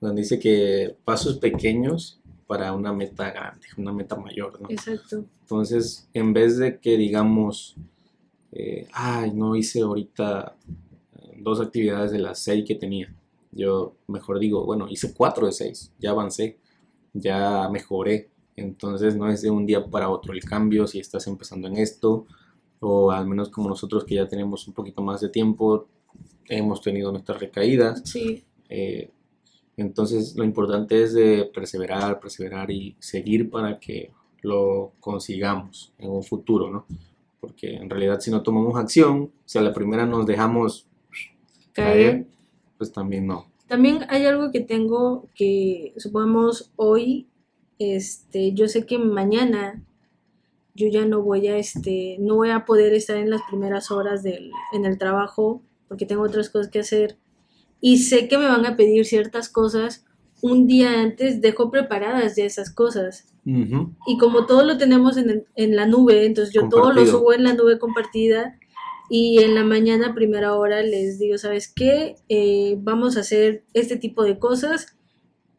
donde 0.00 0.22
dice 0.22 0.38
que 0.38 0.96
pasos 1.04 1.38
pequeños 1.38 2.20
para 2.46 2.72
una 2.72 2.92
meta 2.92 3.30
grande, 3.30 3.66
una 3.76 3.92
meta 3.92 4.16
mayor, 4.16 4.60
¿no? 4.60 4.70
Exacto. 4.70 5.26
Entonces, 5.42 6.08
en 6.14 6.32
vez 6.32 6.56
de 6.56 6.78
que 6.78 6.96
digamos, 6.96 7.76
eh, 8.52 8.88
ay, 8.92 9.32
no 9.34 9.54
hice 9.54 9.82
ahorita 9.82 10.56
eh, 11.18 11.36
dos 11.36 11.60
actividades 11.60 12.10
de 12.10 12.20
las 12.20 12.38
seis 12.38 12.64
que 12.66 12.74
tenía, 12.74 13.14
yo 13.52 13.96
mejor 14.06 14.38
digo, 14.38 14.64
bueno, 14.64 14.88
hice 14.88 15.12
cuatro 15.12 15.46
de 15.46 15.52
seis, 15.52 15.92
ya 15.98 16.10
avancé, 16.10 16.58
ya 17.12 17.68
mejoré. 17.70 18.30
Entonces, 18.58 19.16
no 19.16 19.28
es 19.28 19.42
de 19.42 19.50
un 19.50 19.66
día 19.66 19.84
para 19.84 20.08
otro 20.10 20.32
el 20.32 20.44
cambio 20.44 20.86
si 20.86 20.98
estás 20.98 21.26
empezando 21.26 21.68
en 21.68 21.76
esto, 21.76 22.26
o 22.80 23.10
al 23.10 23.26
menos 23.26 23.48
como 23.48 23.68
nosotros 23.68 24.04
que 24.04 24.16
ya 24.16 24.28
tenemos 24.28 24.66
un 24.68 24.74
poquito 24.74 25.02
más 25.02 25.20
de 25.20 25.28
tiempo, 25.28 25.86
hemos 26.48 26.80
tenido 26.80 27.12
nuestras 27.12 27.40
recaídas. 27.40 28.02
Sí, 28.04 28.44
Eh, 28.70 29.10
entonces 29.78 30.34
lo 30.36 30.44
importante 30.44 31.02
es 31.02 31.14
de 31.14 31.48
perseverar, 31.54 32.20
perseverar 32.20 32.70
y 32.70 32.96
seguir 32.98 33.48
para 33.48 33.78
que 33.78 34.10
lo 34.42 34.92
consigamos 35.00 35.92
en 35.98 36.10
un 36.10 36.22
futuro, 36.22 36.70
¿no? 36.70 36.84
Porque 37.40 37.76
en 37.76 37.88
realidad 37.88 38.20
si 38.20 38.30
no 38.30 38.42
tomamos 38.42 38.76
acción, 38.76 39.30
si 39.46 39.56
a 39.56 39.62
la 39.62 39.72
primera 39.72 40.04
nos 40.04 40.26
dejamos 40.26 40.86
caer. 41.72 41.92
caer, 41.92 42.26
pues 42.76 42.92
también 42.92 43.26
no. 43.26 43.46
También 43.68 44.04
hay 44.08 44.26
algo 44.26 44.50
que 44.50 44.60
tengo 44.60 45.26
que, 45.34 45.94
supongamos, 45.96 46.72
hoy, 46.74 47.27
este, 47.78 48.52
yo 48.52 48.68
sé 48.68 48.86
que 48.86 48.98
mañana 48.98 49.82
yo 50.74 50.88
ya 50.88 51.04
no 51.04 51.22
voy 51.22 51.48
a, 51.48 51.56
este, 51.56 52.16
no 52.20 52.36
voy 52.36 52.50
a 52.50 52.64
poder 52.64 52.94
estar 52.94 53.16
en 53.16 53.30
las 53.30 53.42
primeras 53.48 53.90
horas 53.90 54.22
del, 54.22 54.52
en 54.72 54.84
el 54.84 54.98
trabajo 54.98 55.62
porque 55.88 56.06
tengo 56.06 56.22
otras 56.22 56.50
cosas 56.50 56.70
que 56.70 56.80
hacer 56.80 57.16
y 57.80 57.98
sé 57.98 58.28
que 58.28 58.38
me 58.38 58.46
van 58.46 58.66
a 58.66 58.76
pedir 58.76 59.04
ciertas 59.04 59.48
cosas. 59.48 60.04
Un 60.40 60.66
día 60.66 61.00
antes 61.00 61.40
dejo 61.40 61.70
preparadas 61.70 62.36
ya 62.36 62.44
esas 62.44 62.72
cosas. 62.72 63.26
Y 64.06 64.18
como 64.18 64.44
todo 64.44 64.62
lo 64.62 64.76
tenemos 64.76 65.16
en, 65.16 65.46
en 65.56 65.74
la 65.74 65.86
nube, 65.86 66.26
entonces 66.26 66.52
yo 66.52 66.68
todo 66.68 66.92
lo 66.92 67.06
subo 67.06 67.32
en 67.32 67.44
la 67.44 67.54
nube 67.54 67.78
compartida 67.78 68.58
y 69.08 69.42
en 69.42 69.54
la 69.54 69.64
mañana, 69.64 70.14
primera 70.14 70.54
hora, 70.54 70.82
les 70.82 71.18
digo, 71.18 71.38
¿sabes 71.38 71.72
qué? 71.74 72.16
Eh, 72.28 72.76
vamos 72.78 73.16
a 73.16 73.20
hacer 73.20 73.64
este 73.72 73.96
tipo 73.96 74.22
de 74.22 74.38
cosas. 74.38 74.97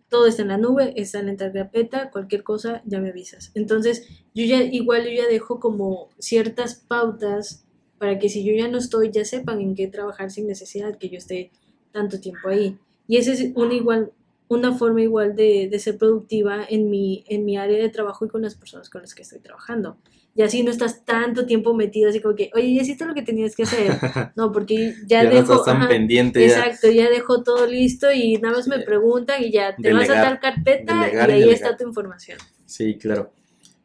Todo 0.09 0.25
está 0.25 0.41
en 0.41 0.47
la 0.49 0.57
nube, 0.57 0.93
está 0.95 1.19
en 1.19 1.27
la 1.27 1.35
carpeta, 1.35 2.09
cualquier 2.11 2.43
cosa 2.43 2.81
ya 2.85 2.99
me 2.99 3.09
avisas. 3.09 3.51
Entonces, 3.53 4.07
yo 4.33 4.45
ya, 4.45 4.63
igual 4.63 5.05
yo 5.05 5.11
ya 5.11 5.27
dejo 5.27 5.59
como 5.59 6.09
ciertas 6.17 6.75
pautas 6.75 7.63
para 7.99 8.17
que 8.17 8.29
si 8.29 8.43
yo 8.43 8.53
ya 8.53 8.67
no 8.67 8.77
estoy, 8.77 9.11
ya 9.11 9.25
sepan 9.25 9.61
en 9.61 9.75
qué 9.75 9.87
trabajar 9.87 10.31
sin 10.31 10.47
necesidad 10.47 10.97
que 10.97 11.09
yo 11.09 11.17
esté 11.17 11.51
tanto 11.91 12.19
tiempo 12.19 12.49
ahí. 12.49 12.77
Y 13.07 13.17
esa 13.17 13.33
es 13.33 13.51
una 13.55 13.73
igual, 13.73 14.11
una 14.49 14.73
forma 14.77 15.01
igual 15.01 15.35
de, 15.35 15.69
de 15.71 15.79
ser 15.79 15.97
productiva 15.97 16.65
en 16.67 16.89
mi, 16.89 17.23
en 17.29 17.45
mi 17.45 17.57
área 17.57 17.77
de 17.77 17.89
trabajo 17.89 18.25
y 18.25 18.29
con 18.29 18.41
las 18.41 18.55
personas 18.55 18.89
con 18.89 19.01
las 19.01 19.15
que 19.15 19.21
estoy 19.21 19.39
trabajando. 19.39 19.97
Y 20.35 20.41
así 20.41 20.63
no 20.63 20.71
estás 20.71 21.05
tanto 21.05 21.45
tiempo 21.45 21.73
metido 21.73 22.09
así 22.09 22.19
como 22.21 22.35
que, 22.35 22.49
oye, 22.55 22.73
ya 22.73 22.81
hiciste 22.81 23.05
lo 23.05 23.13
que 23.13 23.21
tenías 23.23 23.55
que 23.55 23.63
hacer. 23.63 23.93
No, 24.35 24.51
porque 24.51 24.95
ya, 25.07 25.23
Ya, 25.23 25.29
no 25.29 25.35
dejo... 25.35 25.53
estás 25.53 25.65
tan 25.65 25.77
ajá, 25.77 25.87
pendiente 25.87 26.39
ya. 26.47 26.65
Exacto, 26.65 26.89
ya 26.91 27.09
dejo 27.09 27.43
todo 27.43 27.65
listo 27.67 28.11
y 28.11 28.37
nada 28.37 28.55
más 28.57 28.67
me 28.67 28.79
preguntan 28.79 29.43
y 29.43 29.51
ya 29.51 29.75
te 29.75 29.93
vas 29.93 30.09
a 30.09 30.13
Delegar, 30.13 30.39
tal 30.39 30.39
carpeta 30.39 31.01
delegar 31.05 31.29
y 31.29 31.33
y 31.33 31.35
ahí 31.35 31.39
delegar. 31.41 31.55
está 31.55 31.77
tu 31.77 31.87
información. 31.87 32.37
Sí, 32.65 32.97
claro. 32.97 33.31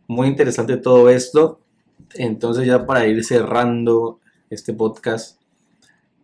Muy 0.06 0.28
interesante 0.28 0.76
todo 0.76 1.10
esto. 1.10 1.60
Entonces 2.14 2.66
ya 2.66 2.86
para 2.86 3.06
ir 3.06 3.24
cerrando 3.24 4.20
este 4.50 4.72
podcast, 4.72 5.40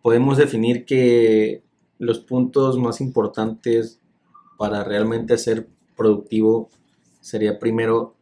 podemos 0.01 0.37
definir 0.37 0.85
que 0.85 1.63
los 1.99 2.19
puntos 2.19 2.77
más 2.79 3.01
importantes 3.01 4.00
para 4.61 4.83
realmente 4.83 5.39
ser 5.39 5.67
productivo 5.97 6.69
sería 7.19 7.57
primero 7.57 8.13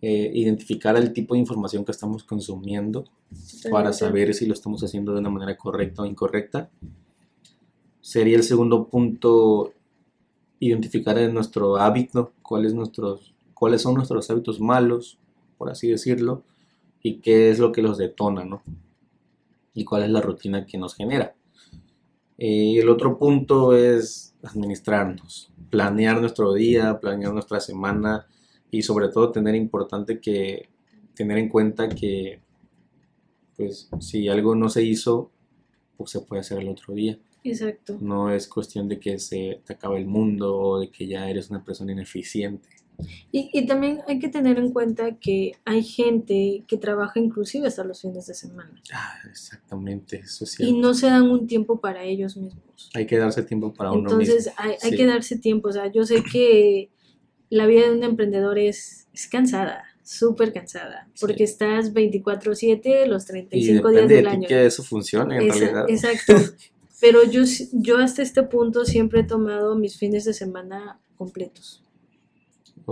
eh, 0.00 0.30
identificar 0.32 0.96
el 0.96 1.12
tipo 1.12 1.34
de 1.34 1.40
información 1.40 1.84
que 1.84 1.92
estamos 1.92 2.24
consumiendo 2.24 3.04
para 3.70 3.92
saber 3.92 4.32
si 4.32 4.46
lo 4.46 4.54
estamos 4.54 4.82
haciendo 4.82 5.12
de 5.12 5.18
una 5.18 5.28
manera 5.28 5.54
correcta 5.58 6.00
o 6.00 6.06
incorrecta. 6.06 6.70
Sería 8.00 8.38
el 8.38 8.42
segundo 8.42 8.86
punto 8.88 9.74
identificar 10.60 11.18
en 11.18 11.34
nuestro 11.34 11.76
hábito 11.76 12.32
cuáles, 12.40 12.72
nuestros, 12.72 13.34
cuáles 13.52 13.82
son 13.82 13.96
nuestros 13.96 14.30
hábitos 14.30 14.58
malos, 14.58 15.18
por 15.58 15.68
así 15.68 15.88
decirlo, 15.88 16.42
y 17.02 17.16
qué 17.16 17.50
es 17.50 17.58
lo 17.58 17.70
que 17.72 17.82
los 17.82 17.98
detona, 17.98 18.46
¿no? 18.46 18.62
Y 19.74 19.84
cuál 19.84 20.04
es 20.04 20.10
la 20.10 20.22
rutina 20.22 20.64
que 20.64 20.78
nos 20.78 20.94
genera. 20.94 21.34
Eh, 22.38 22.78
el 22.78 22.88
otro 22.88 23.18
punto 23.18 23.76
es 23.76 24.35
administrarnos, 24.46 25.52
planear 25.70 26.20
nuestro 26.20 26.54
día, 26.54 26.98
planear 27.00 27.32
nuestra 27.32 27.60
semana 27.60 28.26
y 28.70 28.82
sobre 28.82 29.08
todo 29.08 29.32
tener 29.32 29.54
importante 29.54 30.20
que 30.20 30.68
tener 31.14 31.38
en 31.38 31.48
cuenta 31.48 31.88
que 31.88 32.40
pues 33.56 33.88
si 34.00 34.28
algo 34.28 34.54
no 34.54 34.68
se 34.68 34.82
hizo, 34.82 35.30
pues 35.96 36.10
se 36.10 36.20
puede 36.20 36.40
hacer 36.40 36.58
el 36.58 36.68
otro 36.68 36.94
día. 36.94 37.18
Exacto. 37.42 37.96
No 38.00 38.30
es 38.30 38.48
cuestión 38.48 38.88
de 38.88 38.98
que 38.98 39.18
se 39.18 39.62
te 39.64 39.72
acabe 39.72 39.98
el 39.98 40.06
mundo 40.06 40.56
o 40.56 40.80
de 40.80 40.90
que 40.90 41.06
ya 41.06 41.30
eres 41.30 41.48
una 41.50 41.64
persona 41.64 41.92
ineficiente. 41.92 42.68
Y, 43.32 43.50
y 43.52 43.66
también 43.66 44.00
hay 44.08 44.18
que 44.18 44.28
tener 44.28 44.58
en 44.58 44.72
cuenta 44.72 45.16
que 45.16 45.52
hay 45.64 45.82
gente 45.82 46.64
que 46.66 46.76
trabaja 46.78 47.20
inclusive 47.20 47.66
hasta 47.68 47.84
los 47.84 48.00
fines 48.00 48.26
de 48.26 48.34
semana 48.34 48.80
Ah, 48.92 49.14
exactamente, 49.30 50.16
eso 50.20 50.44
es 50.44 50.58
y 50.60 50.72
no 50.72 50.94
se 50.94 51.06
dan 51.06 51.24
un 51.30 51.46
tiempo 51.46 51.80
para 51.80 52.04
ellos 52.04 52.36
mismos. 52.36 52.90
Hay 52.94 53.06
que 53.06 53.18
darse 53.18 53.42
tiempo 53.42 53.74
para 53.74 53.92
uno 53.92 54.00
Entonces 54.10 54.46
mismo. 54.46 54.52
hay, 54.56 54.70
hay 54.82 54.90
Sí. 54.90 54.96
que 54.96 55.06
darse 55.06 55.38
tiempo. 55.38 55.68
O 55.68 55.72
sea, 55.72 55.90
yo 55.92 56.04
sé 56.06 56.22
que 56.22 56.90
la 57.50 57.66
vida 57.66 57.82
de 57.82 57.92
un 57.96 58.02
emprendedor 58.04 58.58
es, 58.58 59.06
es 59.12 59.26
cansada, 59.28 59.84
súper 60.02 60.52
cansada, 60.52 61.06
Sí. 61.14 61.20
porque 61.26 61.44
estás 61.44 61.92
24/7 61.92 63.06
los 63.06 63.24
Y 63.24 63.26
35 63.26 63.90
días 63.90 64.08
depende 64.08 64.08
de 64.08 64.14
del 64.16 64.24
ti 64.24 64.30
año. 64.36 64.48
que 64.48 64.66
eso 64.66 64.82
funcione 64.82 65.36
en 65.36 65.50
Esa- 65.50 65.58
realidad. 65.58 65.84
Exacto. 65.88 66.34
Pero 67.00 67.24
yo, 67.30 67.42
yo 67.72 67.98
hasta 67.98 68.22
este 68.22 68.42
punto 68.42 68.86
siempre 68.86 69.20
he 69.20 69.24
tomado 69.24 69.76
mis 69.76 69.98
fines 69.98 70.24
de 70.24 70.32
semana 70.32 70.98
completos. 71.18 71.82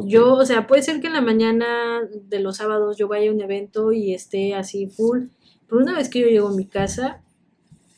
Yo, 0.03 0.35
o 0.35 0.45
sea, 0.45 0.67
puede 0.67 0.83
ser 0.83 1.01
que 1.01 1.07
en 1.07 1.13
la 1.13 1.21
mañana 1.21 2.01
de 2.29 2.41
los 2.41 2.57
sábados 2.57 2.97
yo 2.97 3.07
vaya 3.07 3.31
a 3.31 3.33
un 3.33 3.41
evento 3.41 3.93
y 3.93 4.13
esté 4.13 4.55
así 4.55 4.89
full, 4.89 5.27
pero 5.69 5.81
una 5.81 5.97
vez 5.97 6.09
que 6.09 6.21
yo 6.21 6.27
llego 6.27 6.49
a 6.49 6.55
mi 6.55 6.67
casa, 6.67 7.23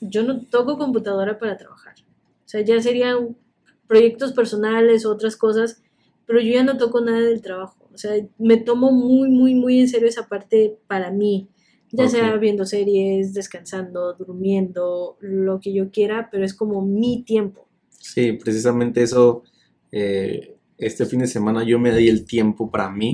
yo 0.00 0.22
no 0.22 0.42
toco 0.42 0.76
computadora 0.76 1.38
para 1.38 1.56
trabajar. 1.56 1.94
O 2.44 2.48
sea, 2.48 2.60
ya 2.60 2.80
serían 2.82 3.36
proyectos 3.86 4.32
personales 4.32 5.06
o 5.06 5.12
otras 5.12 5.36
cosas, 5.36 5.82
pero 6.26 6.40
yo 6.40 6.52
ya 6.52 6.64
no 6.64 6.76
toco 6.76 7.00
nada 7.00 7.20
del 7.20 7.40
trabajo. 7.40 7.76
O 7.94 7.98
sea, 7.98 8.12
me 8.38 8.58
tomo 8.58 8.92
muy, 8.92 9.30
muy, 9.30 9.54
muy 9.54 9.80
en 9.80 9.88
serio 9.88 10.08
esa 10.08 10.28
parte 10.28 10.76
para 10.86 11.10
mí. 11.10 11.48
Ya 11.92 12.08
sea 12.08 12.36
viendo 12.36 12.66
series, 12.66 13.32
descansando, 13.32 14.12
durmiendo, 14.12 15.16
lo 15.20 15.60
que 15.60 15.72
yo 15.72 15.90
quiera, 15.90 16.28
pero 16.30 16.44
es 16.44 16.52
como 16.52 16.84
mi 16.84 17.22
tiempo. 17.22 17.68
Sí, 17.88 18.32
precisamente 18.32 19.02
eso. 19.02 19.44
Eh, 19.92 20.55
este 20.78 21.06
fin 21.06 21.20
de 21.20 21.26
semana 21.26 21.64
yo 21.64 21.78
me 21.78 21.94
di 21.94 22.08
el 22.08 22.24
tiempo 22.26 22.70
para 22.70 22.90
mí. 22.90 23.12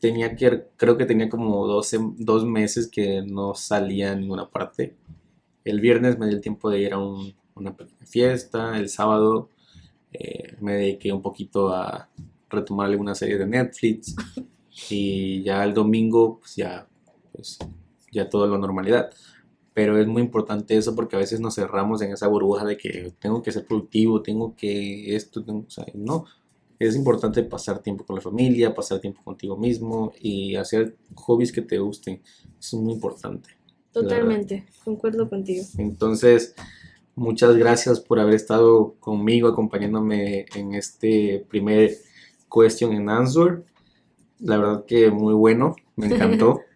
Tenía 0.00 0.34
que, 0.34 0.64
creo 0.76 0.96
que 0.96 1.06
tenía 1.06 1.28
como 1.28 1.66
12, 1.66 1.98
dos 2.18 2.44
meses 2.44 2.88
que 2.88 3.22
no 3.22 3.54
salía 3.54 4.12
a 4.12 4.16
ninguna 4.16 4.50
parte. 4.50 4.96
El 5.64 5.80
viernes 5.80 6.18
me 6.18 6.26
di 6.26 6.34
el 6.34 6.40
tiempo 6.40 6.70
de 6.70 6.80
ir 6.80 6.92
a 6.94 6.98
una 6.98 7.76
pequeña 7.76 8.06
fiesta. 8.06 8.78
El 8.78 8.88
sábado 8.88 9.48
eh, 10.12 10.56
me 10.60 10.74
dediqué 10.74 11.12
un 11.12 11.22
poquito 11.22 11.72
a 11.74 12.08
retomar 12.50 12.88
alguna 12.88 13.14
serie 13.14 13.38
de 13.38 13.46
Netflix. 13.46 14.14
Y 14.90 15.42
ya 15.42 15.64
el 15.64 15.74
domingo, 15.74 16.38
pues 16.40 16.56
ya, 16.56 16.88
pues, 17.32 17.58
ya 18.10 18.30
todo 18.30 18.46
la 18.46 18.56
normalidad. 18.56 19.10
Pero 19.74 19.98
es 19.98 20.06
muy 20.06 20.22
importante 20.22 20.76
eso 20.76 20.94
porque 20.94 21.16
a 21.16 21.18
veces 21.18 21.40
nos 21.40 21.54
cerramos 21.54 22.00
en 22.02 22.12
esa 22.12 22.26
burbuja 22.26 22.64
de 22.64 22.76
que 22.78 23.12
tengo 23.18 23.42
que 23.42 23.52
ser 23.52 23.66
productivo, 23.66 24.22
tengo 24.22 24.54
que 24.56 25.14
esto, 25.14 25.44
tengo, 25.44 25.66
o 25.66 25.70
sea, 25.70 25.84
no. 25.94 26.24
Es 26.88 26.96
importante 26.96 27.42
pasar 27.44 27.80
tiempo 27.80 28.04
con 28.04 28.16
la 28.16 28.22
familia, 28.22 28.74
pasar 28.74 29.00
tiempo 29.00 29.22
contigo 29.22 29.56
mismo 29.56 30.12
y 30.20 30.56
hacer 30.56 30.96
hobbies 31.14 31.52
que 31.52 31.62
te 31.62 31.78
gusten. 31.78 32.20
Eso 32.58 32.76
es 32.76 32.82
muy 32.82 32.94
importante. 32.94 33.50
Totalmente, 33.92 34.66
concuerdo 34.84 35.28
contigo. 35.28 35.64
Entonces, 35.78 36.54
muchas 37.14 37.56
gracias 37.56 38.00
por 38.00 38.18
haber 38.18 38.34
estado 38.34 38.94
conmigo, 39.00 39.48
acompañándome 39.48 40.46
en 40.54 40.74
este 40.74 41.46
primer 41.48 41.92
question 42.52 42.92
and 42.92 43.10
answer. 43.10 43.64
La 44.40 44.56
verdad 44.56 44.84
que 44.86 45.10
muy 45.10 45.34
bueno, 45.34 45.76
me 45.94 46.06
encantó. 46.06 46.60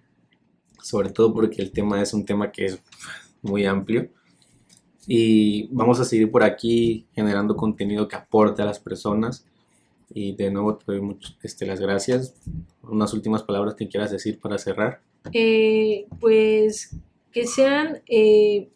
sobre 0.86 1.11
todo 1.11 1.34
porque 1.34 1.61
el 1.62 1.72
tema 1.72 2.00
es 2.00 2.14
un 2.14 2.24
tema 2.24 2.52
que 2.52 2.66
es 2.66 2.78
muy 3.42 3.66
amplio. 3.66 4.09
Y 5.04 5.66
vamos 5.74 5.98
a 5.98 6.04
seguir 6.04 6.30
por 6.30 6.44
aquí 6.44 7.09
generando 7.12 7.57
contenido 7.57 8.07
que 8.07 8.14
aporte 8.14 8.62
a 8.62 8.66
las 8.66 8.78
personas. 8.78 9.44
Y 10.11 10.34
de 10.36 10.50
nuevo 10.50 10.76
te 10.76 10.84
doy 10.86 11.00
muchas 11.00 11.36
este, 11.42 11.66
las 11.66 11.80
gracias. 11.80 12.34
Unas 12.82 13.12
últimas 13.12 13.42
palabras 13.42 13.74
que 13.74 13.88
quieras 13.88 14.11
decir 14.11 14.38
para 14.38 14.59
cerrar. 14.59 15.00
Eh, 15.32 16.07
pues 16.20 16.96
que 17.32 17.46
sean 17.46 18.02
eh, 18.09 18.68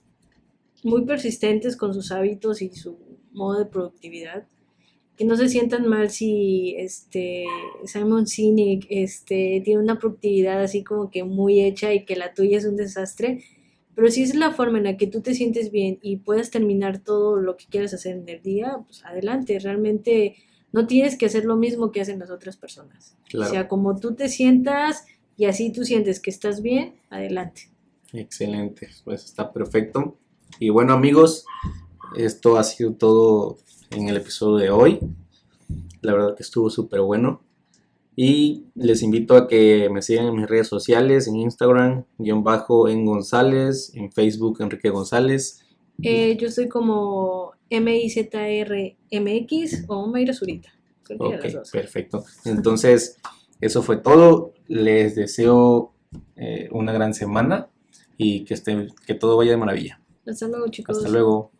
muy 0.83 1.05
persistentes 1.05 1.77
con 1.77 1.95
sus 1.95 2.13
hábitos 2.13 2.63
y 2.63 2.71
su 2.71 2.99
modo 3.33 3.59
de 3.59 3.67
productividad. 3.67 4.47
Que 5.17 5.25
no 5.25 5.37
se 5.37 5.49
sientan 5.49 5.87
mal 5.87 6.11
si 6.11 6.75
este 6.79 7.45
Simon 7.85 8.27
Sinek 8.27 8.87
este, 8.89 9.61
tiene 9.65 9.83
una 9.83 9.99
productividad 9.99 10.63
así 10.63 10.83
como 10.83 11.11
que 11.11 11.25
muy 11.25 11.61
hecha 11.61 11.93
y 11.93 12.05
que 12.05 12.17
la 12.17 12.33
tuya 12.33 12.59
es 12.59 12.65
un 12.65 12.77
desastre. 12.77 13.45
Pero 13.95 14.11
si 14.11 14.23
es 14.23 14.35
la 14.35 14.53
forma 14.53 14.79
en 14.79 14.85
la 14.85 14.97
que 14.97 15.07
tú 15.07 15.21
te 15.21 15.35
sientes 15.35 15.71
bien 15.71 15.99
y 16.01 16.17
puedes 16.17 16.51
terminar 16.51 17.01
todo 17.01 17.37
lo 17.37 17.57
que 17.57 17.67
quieras 17.67 17.93
hacer 17.93 18.17
en 18.17 18.29
el 18.29 18.43
día, 18.43 18.79
pues 18.87 19.05
adelante. 19.05 19.59
Realmente 19.59 20.37
no 20.73 20.87
tienes 20.87 21.17
que 21.17 21.27
hacer 21.27 21.45
lo 21.45 21.57
mismo 21.57 21.91
que 21.91 22.01
hacen 22.01 22.19
las 22.19 22.31
otras 22.31 22.57
personas. 22.57 23.17
O 23.35 23.45
sea, 23.45 23.69
como 23.69 23.97
tú 23.97 24.15
te 24.15 24.29
sientas 24.29 25.05
y 25.37 25.47
así 25.47 25.73
tú 25.73 25.85
sientes 25.85 26.21
que 26.21 26.31
estás 26.31 26.63
bien, 26.63 26.95
adelante. 27.11 27.71
Excelente, 28.13 28.89
pues 29.05 29.25
está 29.25 29.53
perfecto. 29.53 30.17
Y 30.59 30.71
bueno 30.71 30.93
amigos, 30.93 31.45
esto 32.17 32.57
ha 32.59 32.65
sido 32.65 32.93
todo 32.95 33.59
en 33.91 34.09
el 34.09 34.17
episodio 34.17 34.59
de 34.59 34.71
hoy. 34.71 35.01
La 36.03 36.13
verdad 36.13 36.37
que 36.37 36.43
estuvo 36.43 36.71
súper 36.71 37.01
bueno. 37.01 37.43
Y 38.17 38.67
les 38.75 39.03
invito 39.03 39.37
a 39.37 39.49
que 39.49 39.89
me 39.91 40.03
sigan 40.03 40.27
en 40.27 40.37
mis 40.37 40.49
redes 40.49 40.69
sociales, 40.69 41.27
en 41.27 41.37
Instagram, 41.37 42.05
guion 42.19 42.43
bajo 42.43 42.89
en 42.89 43.07
González, 43.07 43.93
en 43.95 44.13
Facebook 44.13 44.59
Enrique 44.61 44.91
González. 44.91 45.61
Eh, 46.03 46.37
yo 46.37 46.51
soy 46.51 46.69
como 46.69 47.50
MIZRMX 47.71 49.15
o 49.89 50.07
Mayra 50.09 50.35
Zurita. 50.35 50.71
Ok, 51.19 51.45
perfecto. 51.73 52.25
Entonces, 52.45 53.19
eso 53.61 53.83
fue 53.83 53.97
todo. 53.97 54.53
Les 54.69 55.15
deseo 55.15 55.93
eh, 56.37 56.69
una 56.73 56.93
gran 56.93 57.15
semana 57.15 57.69
y 58.17 58.45
que, 58.45 58.55
estén, 58.55 58.89
que 59.07 59.15
todo 59.15 59.37
vaya 59.37 59.53
de 59.53 59.57
maravilla. 59.57 60.01
Hasta 60.27 60.49
luego, 60.49 60.69
chicos. 60.69 60.99
Hasta 60.99 61.09
luego. 61.09 61.53